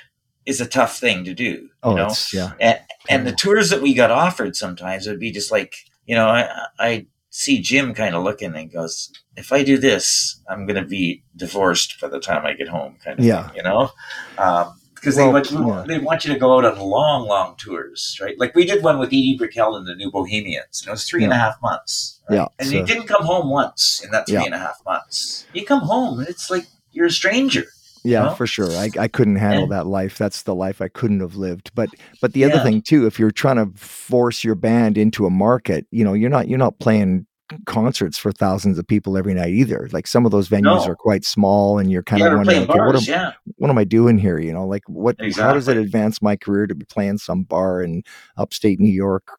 [0.46, 1.68] is a tough thing to do.
[1.82, 2.52] Oh, you know, yeah.
[2.58, 2.80] and,
[3.10, 5.74] and the tours that we got offered sometimes would be just like
[6.06, 6.48] you know I
[6.78, 10.88] I see Jim kind of looking and goes, if I do this, I'm going to
[10.88, 13.48] be divorced by the time I get home, kind of Yeah.
[13.48, 13.90] thing, you know.
[14.38, 15.84] Um, because Well, they want yeah.
[15.86, 18.38] they want you to go out on long, long tours, right?
[18.38, 21.24] Like we did one with Edie Brickell and the New Bohemians, and it was three
[21.24, 22.20] and a half months.
[22.28, 22.36] right?
[22.36, 24.44] Yeah, and so- you didn't come home once in that three Yeah.
[24.44, 25.46] and a half months.
[25.52, 27.64] You come home, and it's like you're a stranger.
[28.02, 28.34] Yeah, know?
[28.34, 28.70] for sure.
[28.70, 30.16] I, I couldn't handle And- that life.
[30.16, 31.70] That's the life I couldn't have lived.
[31.74, 31.90] But
[32.22, 35.86] but the other thing too, if you're trying to force your band into a market,
[35.90, 37.26] you know, you're not you're not playing
[37.66, 39.88] concerts for thousands of people every night either.
[39.92, 40.84] Like some of those venues No.
[40.86, 43.78] are quite small, and you're kind yeah, of wondering, okay, what am, yeah, what am
[43.78, 44.38] I doing here?
[44.38, 45.16] You know, like what?
[45.36, 48.02] How does it advance my career to be playing some bar in
[48.36, 49.38] upstate New York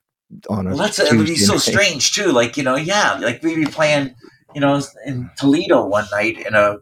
[0.50, 1.62] on a Well, that's it would be so night?
[1.62, 2.32] strange too.
[2.32, 4.16] Like you know, yeah, like we'd be playing,
[4.56, 6.78] you know, in Toledo one night in a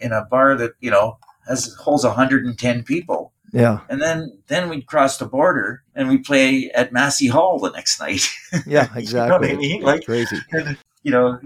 [0.00, 1.18] in a bar that you know
[1.48, 6.70] has holds 110 people, Yeah, and then then we'd cross the border and we play
[6.72, 8.28] at Massey Hall the next night.
[8.66, 9.48] yeah, You exactly.
[9.48, 9.82] know what I mean?
[9.82, 10.36] Like crazy.
[10.52, 11.40] and, you know,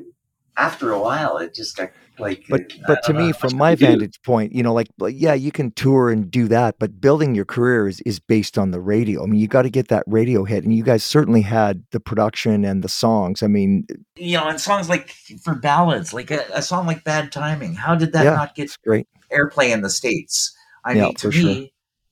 [0.57, 2.45] after a while, it just got like.
[2.51, 3.87] but but to know me from my we do.
[3.87, 7.35] vantage point you know like, like yeah you can tour and do that but building
[7.35, 10.05] your career is, is based on the radio i mean you got to get that
[10.07, 13.87] radio hit and you guys certainly had the production and the songs i mean
[14.17, 17.95] you know, and songs like for ballads, like a, a song like "Bad Timing," how
[17.95, 20.55] did that Yeah, not get great airplay in the states?
[20.85, 21.57] I Yeah, mean, to for sure.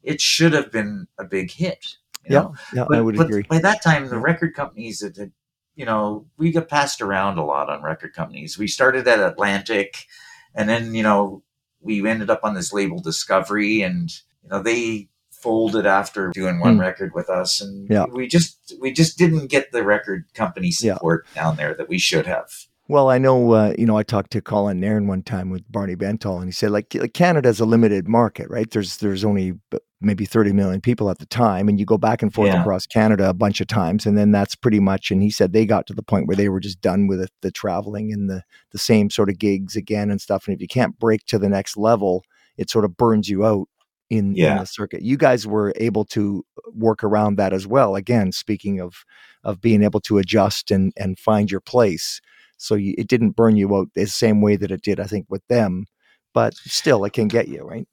[0.03, 1.85] It should have been a big hit.
[2.25, 2.55] you yeah know?
[2.75, 5.33] yeah but, i would but agree by that time, the record companies that had,
[5.77, 8.59] you know, we got passed around a lot on record companies.
[8.59, 10.07] We started at Atlantic,
[10.55, 11.43] and then you know
[11.81, 14.11] we ended up on this label Discovery, and
[14.43, 16.81] you know they folded after doing one Hmm.
[16.81, 18.07] record with us, and Yeah.
[18.13, 20.95] we just we just didn't get the record company Yeah.
[20.95, 22.49] support down there that we should have.
[22.89, 25.95] well i know uh, you know i talked to colin nairne one time with barney
[25.95, 29.53] bentall and he said like, canada's a limited market right there's there's only
[30.01, 32.61] maybe 30 million people at the time and you go back and forth Yeah.
[32.61, 35.67] across canada a bunch of times and then that's pretty much and he said they
[35.67, 38.43] got to the point where they were just done with it, the traveling and the
[38.71, 41.49] the same sort of gigs again and stuff and if you can't break to the
[41.49, 42.23] next level
[42.57, 43.69] it sort of burns you out
[44.11, 45.03] in, in the circuit.
[45.03, 49.05] You guys were able to uh, work around that as well again speaking of
[49.45, 52.21] of being able to adjust and and find your place
[52.57, 55.27] so you, it didn't burn you out the same way that it did i think
[55.29, 55.87] with them
[56.35, 57.87] but still it can get you right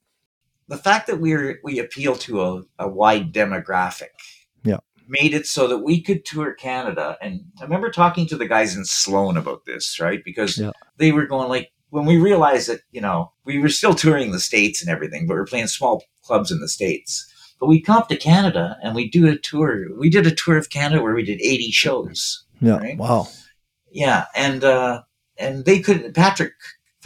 [0.68, 4.08] the fact that we're we appeal to a, a wide demographic
[4.64, 4.78] Yeah.
[5.08, 7.16] made it so that we could tour Canada.
[7.20, 10.22] And I remember talking to the guys in Sloan about this, right?
[10.24, 10.72] Because Yeah.
[10.98, 14.40] they were going like when we realized that, you know, we were still touring the
[14.40, 17.24] States and everything, but we are playing small clubs in the States.
[17.60, 19.86] But we come up to Canada and we do a tour.
[19.96, 22.44] We did a tour of Canada where we did 80 shows.
[22.60, 22.98] yeah Right.
[22.98, 23.28] wow
[23.92, 25.02] Yeah, and uh,
[25.38, 26.52] and they couldn't, Patrick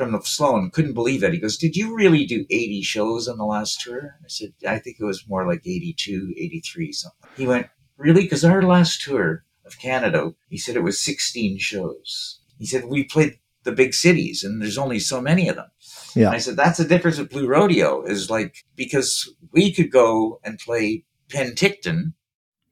[0.01, 1.35] from the Sloan couldn't believe it.
[1.35, 4.79] He goes, "Did you really do 80 shows on the last tour?" I said, "I
[4.79, 7.67] think it was more like 82, 83 something." He went,
[7.99, 8.23] "Really?
[8.23, 12.41] Because our last tour of Canada, he said it was 16 shows.
[12.59, 15.71] He said we played the big cities, and there's only so many of them."
[16.17, 16.29] Yeah.
[16.29, 20.41] And I said, "That's the difference with Blue Rodeo is like because we could go
[20.43, 22.15] and play Penticton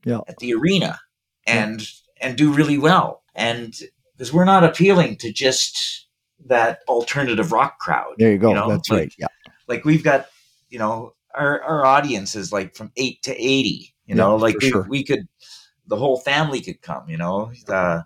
[0.05, 0.21] Yeah.
[0.27, 0.99] at the arena
[1.47, 1.87] and
[2.21, 3.75] and do really well and
[4.17, 6.08] because we're not appealing to just
[6.47, 9.27] that alternative rock crowd there you go know, that's like- right yeah
[9.67, 10.27] like we've got
[10.71, 14.59] you know our our audience is like from 8 to 80 you know Yeah, like
[14.61, 14.87] we, sure.
[14.89, 15.29] we could
[15.87, 18.03] the whole family could come you know uh,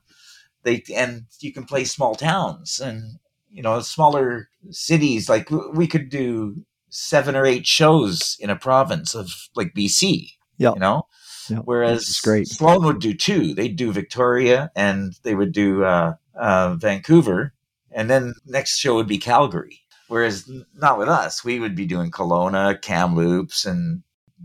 [0.62, 3.18] they and you can play small towns and
[3.50, 9.14] you know smaller cities like we could do seven or eight shows in a province
[9.14, 10.72] of like BC Yeah.
[10.74, 11.06] you know
[11.48, 12.48] Yeah, whereas great.
[12.48, 17.52] Sloan would do two they'd do Victoria and they would do uh, uh, Vancouver
[17.94, 19.80] and then next show would be Calgary.
[20.08, 24.02] Whereas not with us we would be doing Kelowna Kamloops and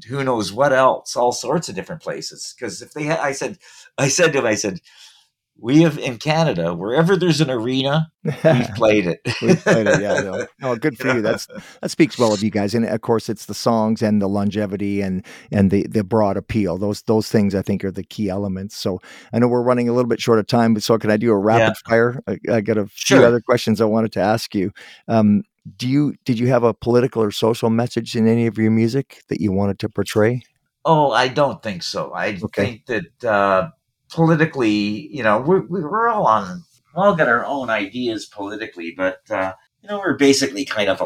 [0.08, 2.56] who knows what else all sorts of different places.
[2.58, 3.58] Because if they I said
[3.98, 4.80] I said to him I said
[5.60, 8.34] we have in Canada wherever there's an arena we've
[8.76, 10.44] played it We've played it, yeah.
[10.62, 11.22] No, good for you.
[11.22, 11.48] That's
[11.82, 15.02] that speaks well of you guys, and of course, it's the songs and the longevity
[15.02, 16.78] and and the the broad appeal.
[16.78, 18.76] Those those things I think are the key elements.
[18.76, 19.00] So
[19.34, 21.32] I know we're running a little bit short of time, but so can I do
[21.32, 22.22] a rapid fire?
[22.28, 24.72] I, I got a few other questions I wanted to ask you.
[25.08, 25.44] Um,
[25.78, 29.22] do you did you have a political or social message in any of your music
[29.30, 30.42] that you wanted to portray?
[30.86, 32.14] Oh, I don't think so.
[32.14, 32.82] I Okay.
[32.86, 33.70] think that uh,
[34.12, 36.64] politically, you know, we're, we're all on,
[36.96, 41.02] we all got our own ideas politically, but, uh, you know, we're basically kind of
[41.02, 41.06] a,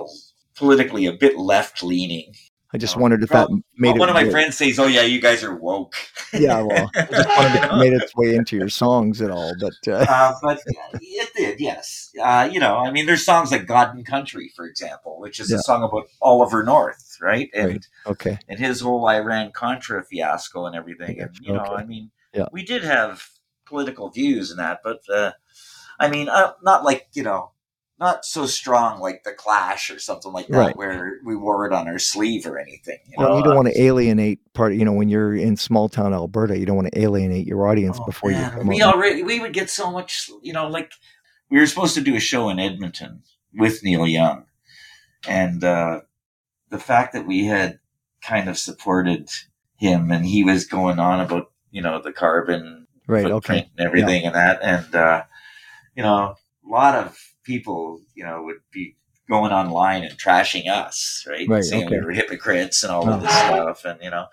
[0.56, 2.34] politically a bit left leaning.
[2.74, 3.02] I just No.
[3.02, 4.12] wonted if Well, that made one it.
[4.12, 5.94] of my friends says, "Oh yeah, you guys are woke."
[6.32, 9.56] Yeah, well, I just wondered if it made its way into your songs at all,
[9.60, 10.62] but uh, uh, but
[11.02, 12.12] it did, yes.
[12.24, 15.52] Uh, you know, I mean, there's songs like "God and Country," for example, which is
[15.52, 15.58] Yeah.
[15.58, 17.50] a song about Oliver North, right?
[17.54, 17.88] And Right.
[18.08, 21.20] okay, and his whole Iran Contra fiasco and everything.
[21.20, 21.74] And you know, Okay.
[21.74, 22.46] I mean, Yeah.
[22.52, 23.28] we did have
[23.66, 25.32] political views and that, but uh,
[26.00, 27.52] I mean, uh, not like you know,
[28.00, 30.76] not so strong like the Clash or something like that, Right.
[30.78, 32.98] where we wore it on our sleeve or anything.
[33.06, 34.74] You Well, know, you don't Uh, want to alienate part.
[34.74, 37.98] You know, when you're in small town Alberta, you don't want to alienate your audience
[38.02, 40.30] oh, before man, you come we already we would get so much.
[40.42, 40.92] You know, like
[41.50, 43.24] we were supposed to do a show in Edmonton
[43.54, 44.46] with Neil Young,
[45.28, 46.02] and uh,
[46.70, 47.80] the fact that we had
[48.24, 49.30] kind of supported
[49.76, 53.24] him and he was going on about you know the carbon right.
[53.24, 53.70] footprint Okay.
[53.78, 54.60] and everything and that.
[54.62, 55.24] And, uh,
[55.96, 58.96] you know, a lot of people, you know, would be
[59.30, 61.48] going online and trashing us, right?
[61.48, 62.00] Right, Saying okay.
[62.00, 63.14] we were hypocrites and all Oh.
[63.14, 63.86] of this stuff.
[63.86, 64.26] And, you know,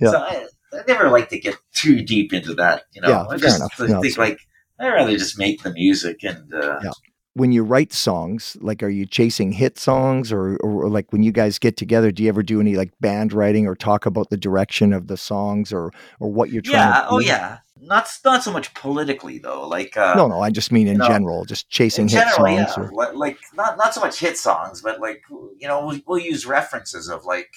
[0.00, 0.10] Yeah.
[0.10, 3.36] so I, I never like to get too deep into that, you know, Yeah, I
[3.36, 4.38] just think like,
[4.78, 6.90] I'd rather just make the music and, uh, Yeah.
[7.34, 11.32] When you write songs, like, are you chasing hit songs, or, or, like when you
[11.32, 14.36] guys get together, do you ever do any like band writing or talk about the
[14.36, 16.92] direction of the songs or or what you're trying?
[16.92, 17.06] To Yeah.
[17.08, 17.58] Oh yeah.
[17.80, 19.66] Not, not so much politically though.
[19.68, 22.74] Like, uh, No, no, I just mean in general, just chasing in hit general, songs.
[22.78, 22.88] yeah.
[22.92, 26.46] Or, Like not not so much hit songs, but like you know, we'll, we'll use
[26.46, 27.50] references of like,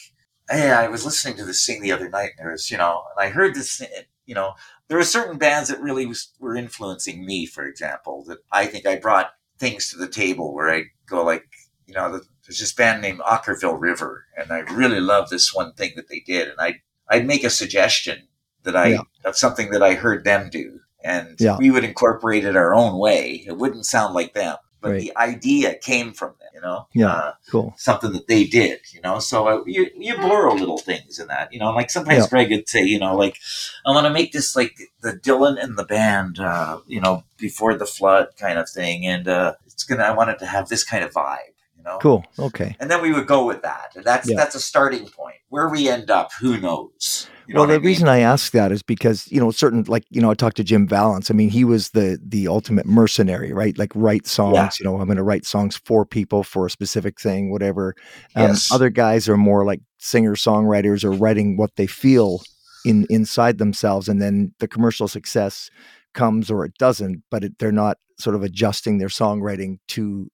[0.49, 3.03] hey, I was listening to this thing the other night, and there was you know,
[3.15, 3.81] and I heard this,
[4.25, 4.53] you know,
[4.87, 7.45] there were certain bands that really was, were influencing me.
[7.45, 11.45] For example, that I think I brought things to the table where I go like,
[11.85, 12.11] you know,
[12.45, 16.21] there's this band named Okkervil River, and I really love this one thing that they
[16.25, 18.27] did, and I I'd make a suggestion
[18.63, 19.01] that I Yeah.
[19.23, 21.57] of something that I heard them do, and Yeah.
[21.57, 23.45] we would incorporate it our own way.
[23.47, 24.99] It wouldn't sound like them, but Right.
[24.99, 26.46] the idea came from them.
[26.57, 27.13] You know, Yeah.
[27.13, 27.75] Uh, cool.
[27.77, 28.79] something that they did.
[28.93, 31.53] You know, so uh, you you borrow little things in that.
[31.53, 32.29] You know, like sometimes Yeah.
[32.31, 33.37] Greg would say, you know, like
[33.85, 37.73] I want to make this like the Dylan and the band, uh, you know, before
[37.77, 40.03] the flood kind of thing, and uh, it's gonna.
[40.03, 41.53] I want it to have this kind of vibe.
[41.87, 41.97] Know.
[41.99, 42.25] Cool.
[42.37, 42.75] Okay.
[42.79, 44.35] And then we would go with that, and that's Yeah.
[44.35, 45.37] that's a starting point.
[45.49, 47.27] Where we end up, who knows?
[47.47, 47.85] You know well, the I mean?
[47.85, 50.65] reason I ask that is because you know certain like you know I talked to
[50.65, 51.31] Jim Vallance.
[51.31, 53.77] I mean, he was the the ultimate mercenary, right?
[53.77, 54.55] Like write songs.
[54.55, 54.69] Yeah.
[54.79, 57.95] You know, I'm going to write songs for people for a specific thing, whatever.
[58.35, 58.69] Um, Yes.
[58.69, 62.41] Other guys are more like singer songwriters or writing what they feel
[62.83, 65.69] in inside themselves, and then the commercial success
[66.13, 67.23] comes or it doesn't.
[67.31, 70.29] But it, they're not sort of adjusting their songwriting to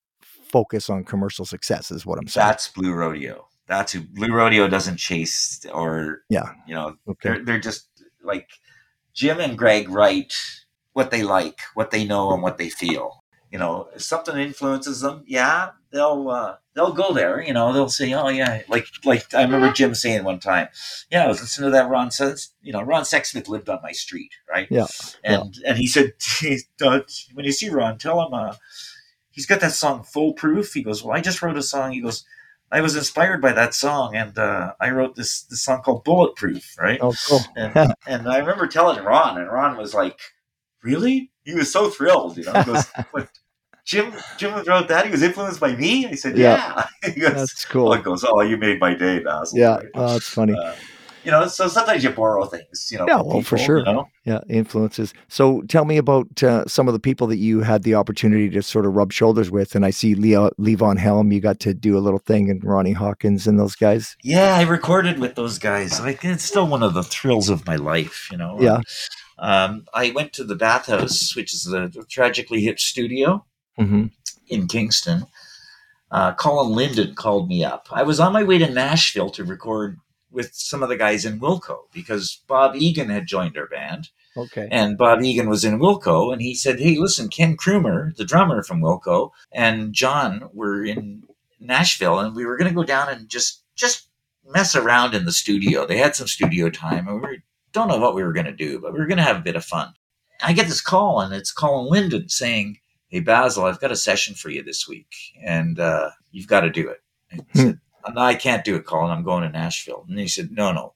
[0.54, 1.92] focus on commercial success.
[1.92, 2.48] Is what I'm saying.
[2.48, 3.48] that's Blue Rodeo.
[3.68, 6.54] That's who Blue Rodeo doesn't chase or Yeah.
[6.68, 7.30] you know okay.
[7.30, 7.88] they're they're just
[8.22, 8.48] like
[9.14, 10.34] Jim and Greg write
[10.94, 13.24] what they like, what they know, and what they feel.
[13.52, 17.40] You know, if something influences them, yeah, they'll uh, they'll go there.
[17.42, 20.68] You know, they'll say, "Oh yeah," like like I remember Jim saying one time,
[21.12, 23.92] "Yeah, I was listening to that Ron says, you know, Ron Sexsmith lived on my
[23.92, 24.88] street, right?" Yeah,
[25.24, 26.14] and and he said,
[27.34, 28.56] "When you see Ron, tell him uh,
[29.34, 32.24] he's got that song Foolproof." He goes, "Well, I just wrote a song." He goes.
[32.72, 36.76] I was inspired by that song, and uh, I wrote this this song called "Bulletproof."
[36.80, 36.98] Right?
[37.02, 37.42] Oh, cool.
[37.56, 40.20] and, and I remember telling Ron, and Ron was like,
[40.82, 42.36] "Really?" He was so thrilled.
[42.36, 43.30] You know, he goes, "What?
[43.86, 45.06] Jim Jim wrote that?
[45.06, 46.88] He was influenced by me." I said, Yeah.
[47.04, 47.94] "Yeah." he goes, That's cool.
[47.94, 49.76] it goes, "Oh, you made my day, Bazil." Yeah.
[49.76, 49.86] Right?
[49.94, 50.54] Oh, that's funny.
[50.58, 50.74] Uh,
[51.24, 52.90] you know, so sometimes you borrow things.
[52.92, 53.80] You know, Yeah, well, for sure.
[53.80, 54.10] You know?
[54.26, 55.14] Yeah, influences.
[55.28, 58.62] So tell me about uh, some of the people that you had the opportunity to
[58.62, 59.76] sort of rub shoulders with.
[59.76, 62.94] And I see Leo, Levon Helm, you got to do a little thing, and Ronnie
[62.94, 64.16] Hawkins and those guys.
[64.24, 66.00] Yeah, I recorded with those guys.
[66.00, 68.30] Like it's still one of the thrills of my life.
[68.32, 68.60] You know.
[68.62, 68.82] Yeah.
[69.40, 73.46] Um, I went to the Bathhouse, which is the Tragically Hip studio.
[73.78, 74.06] hmm
[74.48, 75.26] in Kingston.
[76.12, 77.88] Uh, Colin Linden called me up.
[77.92, 79.98] I was on my way to Nashville to record
[80.34, 84.68] with some of the guys in Wilco because Bob Egan had joined our band, Okay.
[84.72, 88.64] and Bob Egan was in Wilco, and he said, "Hey, listen, Ken Coomer, the drummer
[88.64, 91.24] from Wilco, and John were in
[91.60, 94.08] Nashville, and we were going to go down and just just
[94.46, 95.86] mess around in the studio.
[95.86, 97.38] They had some studio time, and we were,
[97.72, 99.42] don't know what we were going to do, but we were going to have a
[99.42, 99.94] bit of fun."
[100.44, 102.80] I get this call, and it's Colin Linden saying,
[103.10, 105.14] hey bazil i've got a session for you this week
[105.44, 107.00] and uh, you've got to do it
[107.32, 107.60] i Hmm.
[107.60, 107.80] said
[108.14, 109.12] no i can't do it colin.
[109.12, 110.06] I'm going to nashville.
[110.08, 110.94] And he said no no.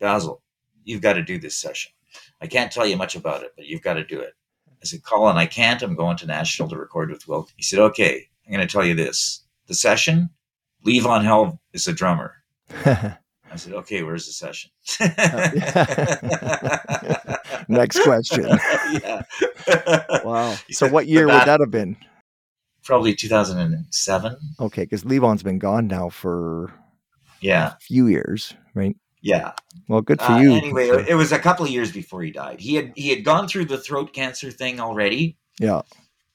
[0.00, 0.40] Bazil
[0.84, 1.92] you've got to do this session.
[2.40, 4.34] I can't tell you much about it but you've got to do it.
[4.82, 5.82] I said colin i can't.
[5.82, 8.84] I'm going to nashville to record with will he said okay i'm going to tell
[8.84, 9.44] you this.
[9.66, 10.30] The session
[10.84, 12.34] levon helm is the drummer.
[12.84, 14.70] I said okay where's the session?
[17.68, 18.44] Next question.
[19.02, 19.22] yeah.
[20.24, 20.56] Wow.
[20.70, 21.96] So what year would that have been?
[22.86, 26.72] Probably 2007 Okay, because Levon's been gone now for
[27.40, 28.96] yeah a few years, right?
[29.22, 29.52] yeah
[29.88, 30.52] Well, good for Uh, you.
[30.54, 32.60] Anyway, it was a couple of years before he died.
[32.60, 35.36] He had he had gone through the throat cancer thing already.
[35.58, 35.82] yeah.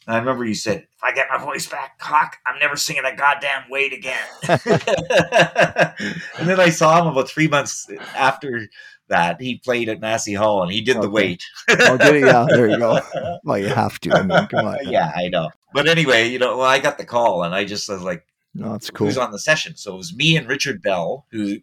[0.07, 3.17] I remember you said, "If I get my voice back, cock, I'm never singing that
[3.17, 4.17] goddamn weight again."
[6.39, 8.67] and then I saw him about three months after
[9.09, 9.39] that.
[9.39, 11.09] He played at Massey Hall and he did the Okay.
[11.09, 11.43] weight.
[11.69, 12.21] Oh, did he?
[12.25, 12.99] Yeah, there you go.
[13.43, 14.11] Well, you have to.
[14.11, 14.79] I mean, come on.
[14.85, 15.49] yeah, I know.
[15.73, 18.73] But anyway, you know, well, I got the call and I just was like, No,
[18.75, 19.07] it's cool.
[19.07, 19.75] who's on the session.
[19.77, 21.57] So it was me and Richard Bell, who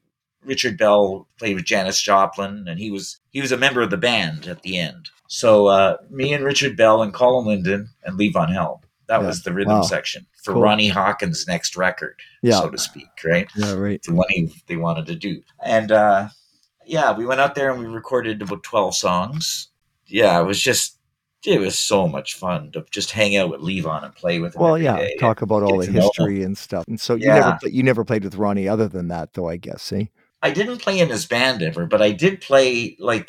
[0.45, 3.97] Richard Bell played with Janis Joplin, and he was he was a member of the
[3.97, 5.11] band at the end.
[5.27, 8.79] So uh, me and Richard Bell and Colin Linden and Levon Helm.
[9.09, 9.27] That Yeah.
[9.27, 9.83] was the rhythm Wow.
[9.83, 10.63] section for Cool.
[10.63, 12.61] Ronnie Hawkins' next record, Yeah.
[12.61, 13.49] so to speak, right?
[13.57, 14.03] Yeah, right.
[14.03, 15.43] The one he, they wanted to do.
[15.63, 16.29] And uh,
[16.87, 19.69] yeah, we went out there and we recorded about 12 songs.
[20.07, 20.98] Yeah, it was just,
[21.47, 24.63] it was so much fun to just hang out with Levon and play with him.
[24.63, 25.17] Well, yeah, day.
[25.21, 26.85] talk about all the get to know history and stuff.
[26.89, 27.35] And so you Yeah.
[27.35, 29.49] never you never played with Ronnie other than that, though.
[29.49, 29.83] I guess.
[29.83, 30.11] See.
[30.43, 33.29] I didn't play in his band ever, but I did play like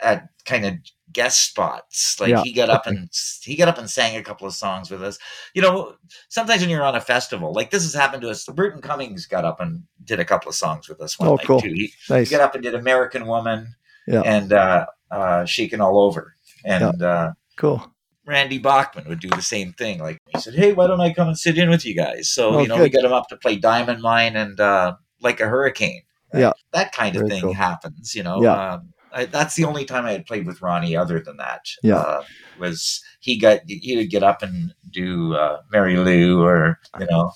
[0.00, 0.74] at kind of
[1.12, 2.20] guest spots.
[2.20, 3.08] Like Yeah, he got up and
[3.42, 5.18] he got up and sang a couple of songs with us.
[5.54, 5.94] You know,
[6.28, 8.44] sometimes when you're on a festival, like this has happened to us.
[8.44, 11.46] Burton Cummings got up and did a couple of songs with us one Oh, night
[11.46, 11.60] cool.
[11.60, 11.72] too.
[11.72, 12.28] He, Nice.
[12.28, 13.74] he got up and did American Woman
[14.06, 14.22] Yeah.
[14.22, 16.34] and uh, uh, Shaking All Over.
[16.64, 17.92] And uh, Cool.
[18.26, 19.98] Randy Bachman would do the same thing.
[20.00, 22.50] Like he said, "Hey, why don't I come and sit in with you guys?" So
[22.56, 22.98] Oh, you know, we good.
[23.02, 26.02] got him up to play Diamond Mine and uh, Like a Hurricane.
[26.34, 26.52] Yeah.
[26.72, 27.54] that kind of Very thing cool.
[27.54, 28.14] happens.
[28.14, 28.74] You know, Yeah.
[28.74, 30.94] um, I, that's the only time I had played with Ronnie.
[30.94, 31.96] Other than that, Yeah.
[31.96, 32.22] uh,
[32.58, 37.32] was he got he would get up and do uh, Mary Lou or you know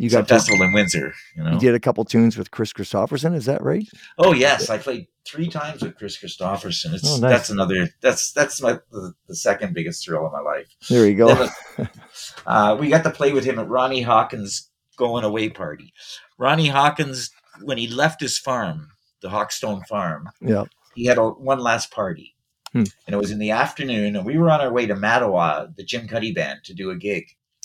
[0.00, 1.12] You got to, festival in Windsor.
[1.36, 3.34] You know, you did a couple tunes with Kris Kristofferson.
[3.34, 3.86] Is that right?
[4.18, 6.94] Oh yes, I played three times with Kris Kristofferson.
[6.94, 7.30] It's Oh, nice.
[7.30, 10.68] that's another that's that's my the, the second biggest thrill of my life.
[10.88, 11.34] There you go.
[11.76, 11.90] Then,
[12.46, 15.92] uh, we got to play with him at Ronnie Hawkins' going away party.
[16.38, 17.30] Ronnie Hawkins,
[17.62, 18.88] when he left his farm,
[19.20, 20.64] the Hawkstone farm, Yeah.
[20.94, 22.34] he had a, one last party.
[22.72, 22.84] Hmm.
[23.06, 25.84] And it was in the afternoon, and we were on our way to Mattawa, the
[25.84, 27.24] Jim Cuddy band, to do a gig.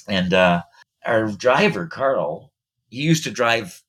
[0.10, 0.64] And uh,
[1.06, 2.51] our driver Carl,
[2.89, 3.82] he used to drive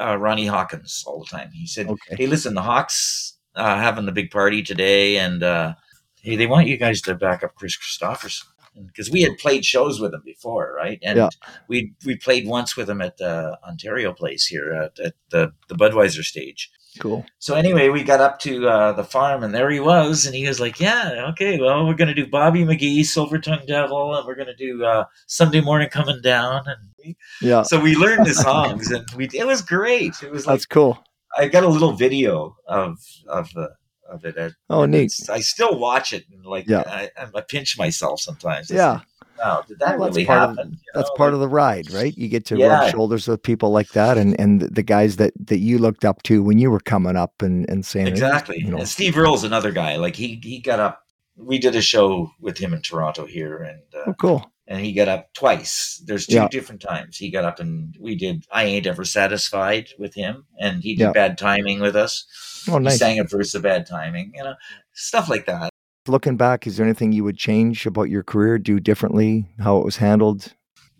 [0.00, 1.50] uh, Ronnie Hawkins all the time.
[1.52, 2.16] He said, Okay.
[2.16, 5.74] "Hey, listen, the Hawks uh, having the big party today, and uh,
[6.22, 8.44] hey, they want you guys to back up Kris Kristofferson."
[8.86, 10.98] Because we had played shows with him before, right?
[11.02, 11.28] And Yeah.
[11.68, 15.74] we we played once with him at the Ontario place here at, at the the
[15.74, 16.70] Budweiser stage.
[16.98, 17.24] Cool.
[17.38, 20.46] So anyway, we got up to uh, the farm, and there he was, and he
[20.46, 24.34] was like, "Yeah, okay, well, we're gonna do Bobby McGee, Silver Tongue Devil, and we're
[24.34, 27.62] gonna do uh, Sunday Morning Coming Down." And we, Yeah.
[27.62, 30.22] so we learned the songs, and we it was great.
[30.22, 31.02] It was like That's cool.
[31.38, 33.70] I got a little video of of the
[34.10, 34.52] of it.
[34.68, 35.12] Oh, neat.
[35.30, 36.82] I still watch it, and like Yeah.
[36.86, 38.70] I, I pinch myself sometimes.
[38.70, 39.00] I Yeah.
[39.44, 40.56] Wow, did that Well, that's really part of-
[40.94, 42.16] That's know, part like- of the ride, right?
[42.16, 42.66] You get to Yeah.
[42.80, 46.22] rub shoulders with people like that and, and the- guys that, that you looked up
[46.24, 48.58] to when you were coming up and, and saying, Exactly.
[48.58, 48.78] you know.
[48.78, 49.96] And Steve Earle's another guy.
[49.96, 51.00] Like he he got up.
[51.36, 54.52] We did a show with him in Toronto here, and uh, oh, cool.
[54.68, 56.02] and he got up twice.
[56.06, 56.48] There's two Yeah.
[56.48, 58.44] different times he got up, and we did.
[58.52, 61.12] I ain't ever satisfied with him, and he did Yeah.
[61.12, 62.26] bad timing with us.
[62.68, 62.98] Oh, He nice.
[62.98, 64.54] sang a verse of bad timing, you know,
[64.92, 65.70] stuff like that.
[66.08, 69.84] Looking back, is there anything you would change about your career, do differently, how it
[69.84, 70.52] was handled?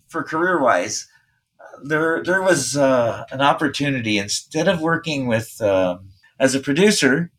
[0.08, 1.08] For career wise,
[1.82, 7.32] there there was uh, an opportunity instead of working with um, as a producer.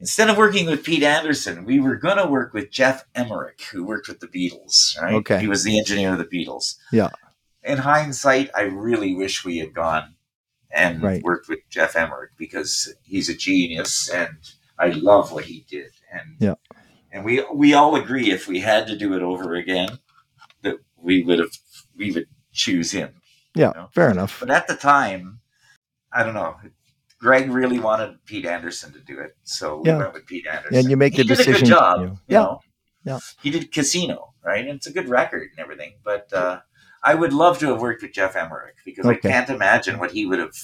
[0.00, 3.84] Instead of working with Pete Anderson, we were going to work with Geoff Emerick, who
[3.84, 5.00] worked with the Beatles.
[5.00, 5.14] Right?
[5.14, 5.40] Okay.
[5.40, 6.76] He was the engineer of the Beatles.
[6.92, 7.10] Yeah.
[7.64, 10.14] In hindsight, I really wish we had gone
[10.70, 11.22] and Right.
[11.22, 14.36] worked with Geoff Emerick because he's a genius and
[14.78, 15.90] I love what he did.
[16.12, 16.54] And Yeah.
[17.18, 19.98] And we we all agree if we had to do it over again,
[20.62, 21.50] that we would have
[21.96, 23.14] we would choose him.
[23.56, 23.88] Yeah, know?
[23.92, 24.38] fair enough.
[24.38, 25.40] But at the time,
[26.12, 26.56] I don't know.
[27.18, 29.98] Greg really wanted Pete Anderson to do it, so we Yeah.
[29.98, 30.76] went with Pete Anderson.
[30.78, 31.54] And you make he the did decision.
[31.54, 32.00] a good job.
[32.00, 32.18] you You know.
[32.28, 32.38] Yeah.
[32.38, 32.60] know?
[33.04, 33.18] Yeah.
[33.42, 34.60] He did Casino, right?
[34.64, 35.94] And it's a good record and everything.
[36.04, 36.60] But uh,
[37.02, 40.24] I would love to have worked with Geoff Emerick because I can't imagine what he
[40.26, 40.54] would have,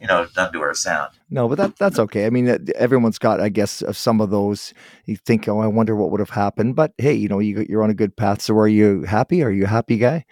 [0.00, 1.12] you know, done to our sound.
[1.28, 2.26] No, but that that's okay.
[2.26, 4.72] I mean, everyone's got, I guess, some of those.
[5.04, 6.74] You think, oh, I wonder what would have happened.
[6.74, 8.40] But hey, you know, you you're on a good path.
[8.40, 9.42] So, are you happy?
[9.42, 10.24] Are you a happy guy?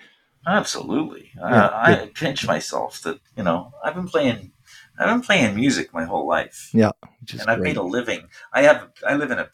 [0.46, 1.30] Absolutely.
[1.36, 4.52] Yeah, uh, I pinch myself that you know I've been playing.
[4.98, 6.70] I've been playing music my whole life.
[7.28, 7.70] Is and I've great.
[7.70, 8.28] made a living.
[8.52, 9.50] I have I live in a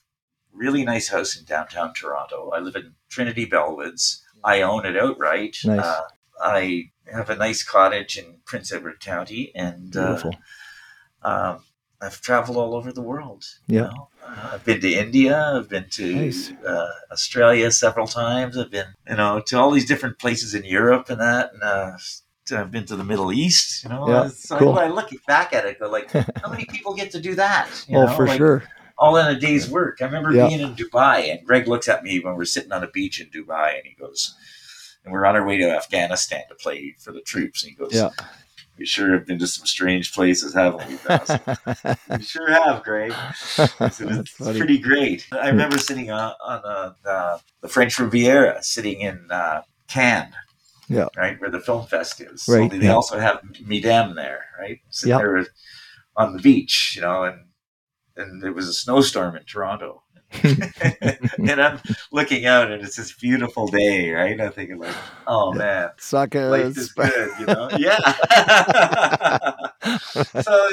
[0.53, 2.51] really nice house in downtown Toronto.
[2.55, 4.21] I live in Trinity Bellwoods.
[4.45, 5.57] I own it outright.
[5.65, 5.81] Nice.
[5.81, 6.03] Uh,
[6.41, 10.21] I have a nice cottage in Prince Edward County, and uh,
[11.23, 11.59] um,
[12.01, 13.45] I've traveled all over the world.
[13.67, 13.85] you Yeah.
[13.87, 14.09] know.
[14.27, 15.53] Uh, I've been to India.
[15.57, 16.51] I've been to Nice.
[16.67, 18.59] uh, Australia several times.
[18.59, 21.53] I've been, you know, to all these different places in Europe and that.
[21.53, 21.93] And uh,
[22.47, 23.85] to- I've been to the Middle East.
[23.85, 24.79] You know, Yeah, so cool.
[24.79, 26.11] I look back at it, go like,
[26.43, 27.69] how many people get to do that?
[27.89, 28.65] You oh, know, for like, sure.
[28.99, 29.99] all in a day's work.
[30.03, 30.49] I remember Yeah.
[30.49, 33.29] being in Dubai, and Greg looks at me when we're sitting on a beach in
[33.29, 34.35] Dubai, and he goes,
[35.05, 37.93] and we're on our way to Afghanistan to play for the troops, and he goes,
[37.93, 38.11] Yeah.
[38.79, 43.13] "We sure have been to some strange places, haven't we?" Bazil?" we sure have, Greg.
[43.59, 44.59] It's funny.
[44.59, 45.27] pretty great.
[45.33, 50.33] I remember sitting on, on uh, the, the French Riviera, sitting in uh, Cannes.
[50.89, 51.09] Yeah.
[51.17, 52.45] Right where the film fest is.
[52.47, 52.95] Right, Only they yeah.
[52.95, 54.81] also have MIDEM there, right?
[54.91, 55.19] Sitting Yeah.
[55.19, 55.47] there
[56.17, 57.47] on the beach, you know, and
[58.17, 60.04] and there was a snowstorm in Toronto.
[61.39, 61.81] and I'm
[62.13, 64.41] looking out, and it's this beautiful day, right?
[64.41, 64.95] I'm thinking like,
[65.27, 66.93] oh man, life is Suckers.
[66.95, 67.69] good, you know?
[67.79, 67.99] Yeah.
[70.43, 70.69] so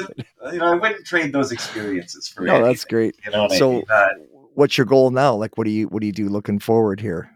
[0.52, 3.16] you know, I wouldn't trade those experiences for no, that's great.
[3.24, 3.84] You know So- I mean?
[3.90, 4.08] Uh,
[4.54, 5.34] What's your goal now?
[5.34, 7.30] Like, what do you what do you do looking forward here?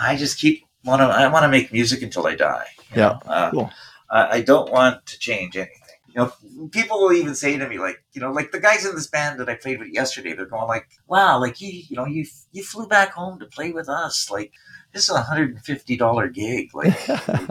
[0.00, 1.04] I just keep want to.
[1.04, 2.66] I want to make music until I die.
[2.96, 3.18] Yeah?
[3.24, 3.70] Uh, cool.
[4.10, 5.74] I, I don't want to change anything.
[6.18, 8.96] You know, people will even say to me, like, you know, like the guys in
[8.96, 12.06] this band that I played with yesterday, they're going like, "Wow, like you, you know,
[12.06, 14.28] you you flew back home to play with us.
[14.28, 14.52] Like,
[14.92, 16.74] this is a hundred and fifty dollar gig.
[16.74, 16.92] Like,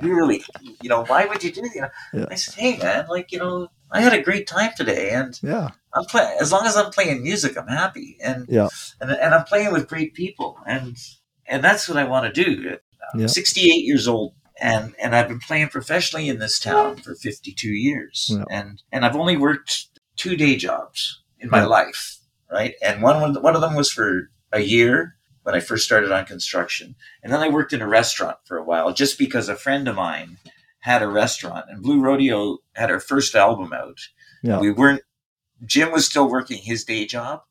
[0.03, 0.43] you really,
[0.81, 1.75] you know, why would you do that?
[1.75, 2.25] You know, Yeah.
[2.29, 5.69] I said, hey man, like, you know, I had a great time today, and yeah,
[5.93, 8.67] I'm playing as long as I'm playing music, I'm happy, and Yeah.
[8.99, 10.97] and and I'm playing with great people, and
[11.45, 12.77] and that's what I want to do.
[13.13, 13.27] I'm Yeah.
[13.27, 18.29] 68 years old, and and I've been playing professionally in this town for 52 years,
[18.31, 18.43] Yeah.
[18.49, 21.65] and and I've only worked two day jobs in my Yeah.
[21.67, 22.17] life,
[22.51, 22.73] right?
[22.83, 26.95] And one one of them was for a year when I first started on construction,
[27.23, 29.95] and then I worked in a restaurant for a while, just because a friend of
[29.95, 30.37] mine
[30.81, 33.99] had a restaurant, and Blue Rodeo had our first album out.
[34.43, 34.59] Yeah.
[34.59, 35.01] We weren't.
[35.65, 37.41] Jim was still working his day job,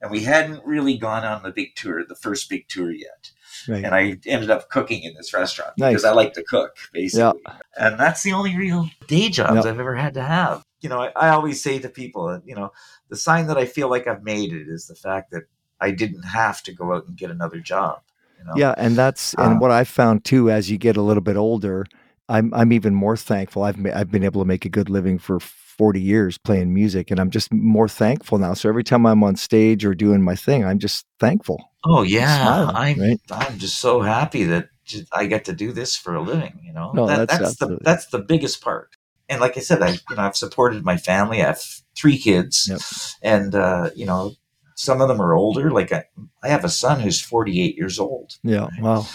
[0.00, 3.30] and we hadn't really gone on the big tour, the first big tour yet.
[3.68, 3.84] Right.
[3.84, 5.90] And I ended up cooking in this restaurant Nice.
[5.92, 7.40] because I like to cook, basically.
[7.76, 9.70] And that's the only real day jobs Yeah.
[9.70, 10.62] I've ever had to have.
[10.80, 12.72] You know, I, I always say to people, you know,
[13.08, 15.42] the sign that I feel like I've made it is the fact that
[15.80, 18.00] I didn't have to go out and get another job.
[18.38, 18.52] You know?
[18.56, 21.36] Yeah, and that's and Uh, what I found too as you get a little bit
[21.36, 21.84] older,
[22.28, 23.62] I'm I'm even more thankful.
[23.64, 27.10] I've ma- I've been able to make a good living for 40 years playing music
[27.10, 28.54] and I'm just more thankful now.
[28.54, 31.69] So every time I'm on stage or doing my thing, I'm just thankful.
[31.84, 33.20] Oh yeah, smiling, I'm right?
[33.32, 34.68] I'm just so happy that
[35.12, 36.60] I get to do this for a living.
[36.62, 38.96] You know, No, that, that's that's the that's the biggest part.
[39.28, 41.40] And like I said, I you know I've supported my family.
[41.42, 41.62] I have
[41.96, 42.80] three kids, Yep.
[43.22, 44.32] and uh, you know
[44.76, 45.70] some of them are older.
[45.70, 46.04] Like I,
[46.42, 48.68] I have a son who's 48 years old, Yeah.
[48.80, 49.06] Wow.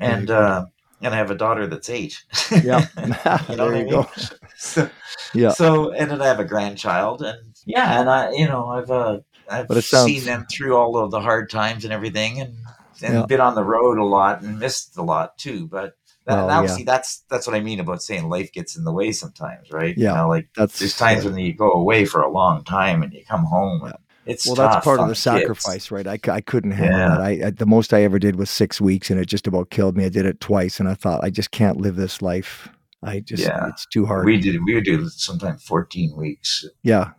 [0.00, 0.64] and uh,
[1.00, 2.16] and I have a daughter that's eight.
[2.64, 2.86] Yeah.
[3.48, 3.90] You there know I you mean?
[3.90, 4.10] go.
[4.56, 4.90] so,
[5.34, 5.50] Yeah.
[5.50, 9.18] so and then I have a grandchild, and yeah, and I you know I've uh,
[9.50, 12.54] I've But sounds- seen them through all of the hard times and everything, and
[13.00, 13.26] and Yeah.
[13.26, 15.68] been on the road a lot and missed a lot too.
[15.68, 15.94] But
[16.26, 16.66] that, Well, yeah.
[16.68, 19.96] see that's that's what I mean about saying life gets in the way sometimes, right?
[19.96, 20.10] Yeah.
[20.10, 23.12] You know, like That's there's times when you go away for a long time and
[23.12, 23.82] you come home.
[23.84, 23.94] And
[24.26, 25.20] it's well, that's part of the kids.
[25.20, 26.06] sacrifice, right?
[26.08, 27.08] I couldn't handle Yeah.
[27.10, 27.20] that.
[27.20, 29.96] I, I the most I ever did was six weeks, and it just about killed
[29.96, 30.04] me.
[30.04, 32.68] I did it twice, and I thought I just can't live this life.
[33.00, 33.68] I just Yeah.
[33.68, 34.26] it's too hard.
[34.26, 37.10] We did we would do sometimes 14 weeks, yeah,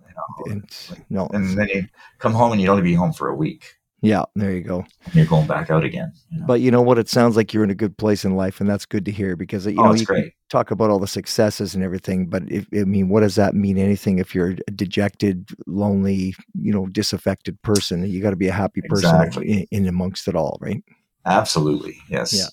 [0.46, 0.70] you know, and
[1.10, 1.88] no, and then you
[2.18, 3.66] come home and you'd only be home for a week.
[4.02, 4.86] yeah, there you go.
[5.06, 6.14] And you're going back out again.
[6.32, 6.46] you know?
[6.48, 6.98] But you know what?
[6.98, 9.36] It sounds like you're in a good place in life, and that's good to hear
[9.36, 10.34] because you Oh, know you great.
[10.50, 13.78] talk about all the successes and everything, but if, I mean, what does that mean?
[13.78, 18.06] Anything if you're a dejected, lonely, you know, disaffected person?
[18.10, 19.68] You got to be a happy person Exactly.
[19.72, 20.82] in, in amongst it all, right?
[21.26, 21.98] Absolutely.
[22.10, 22.34] Yes.
[22.34, 22.48] Yeah.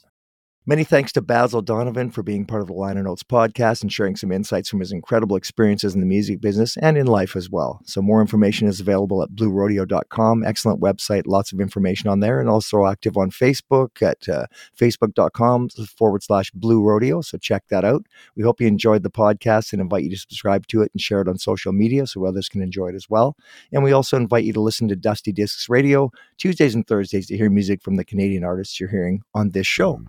[0.69, 4.17] Many thanks to Bazil Donovan for being part of the Liner Notes podcast and sharing
[4.17, 7.81] some insights from his incredible experiences in the music business and in life as well.
[7.85, 10.45] So, more information is available at bluerodeo.com.
[10.45, 15.69] Excellent website, lots of information on there, and also active on Facebook at uh, facebook.com
[15.97, 17.21] forward slash blue rodeo.
[17.21, 18.05] So, check that out.
[18.35, 21.21] We hope you enjoyed the podcast and invite you to subscribe to it and share
[21.21, 23.37] it on social media so others can enjoy it as well.
[23.73, 27.37] And we also invite you to listen to Dusty Discs Radio Tuesdays and Thursdays to
[27.37, 30.03] hear music from the Canadian artists you're hearing on this show.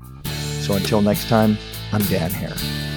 [0.68, 1.58] So until next time,
[1.94, 2.97] I'm Dan Hare.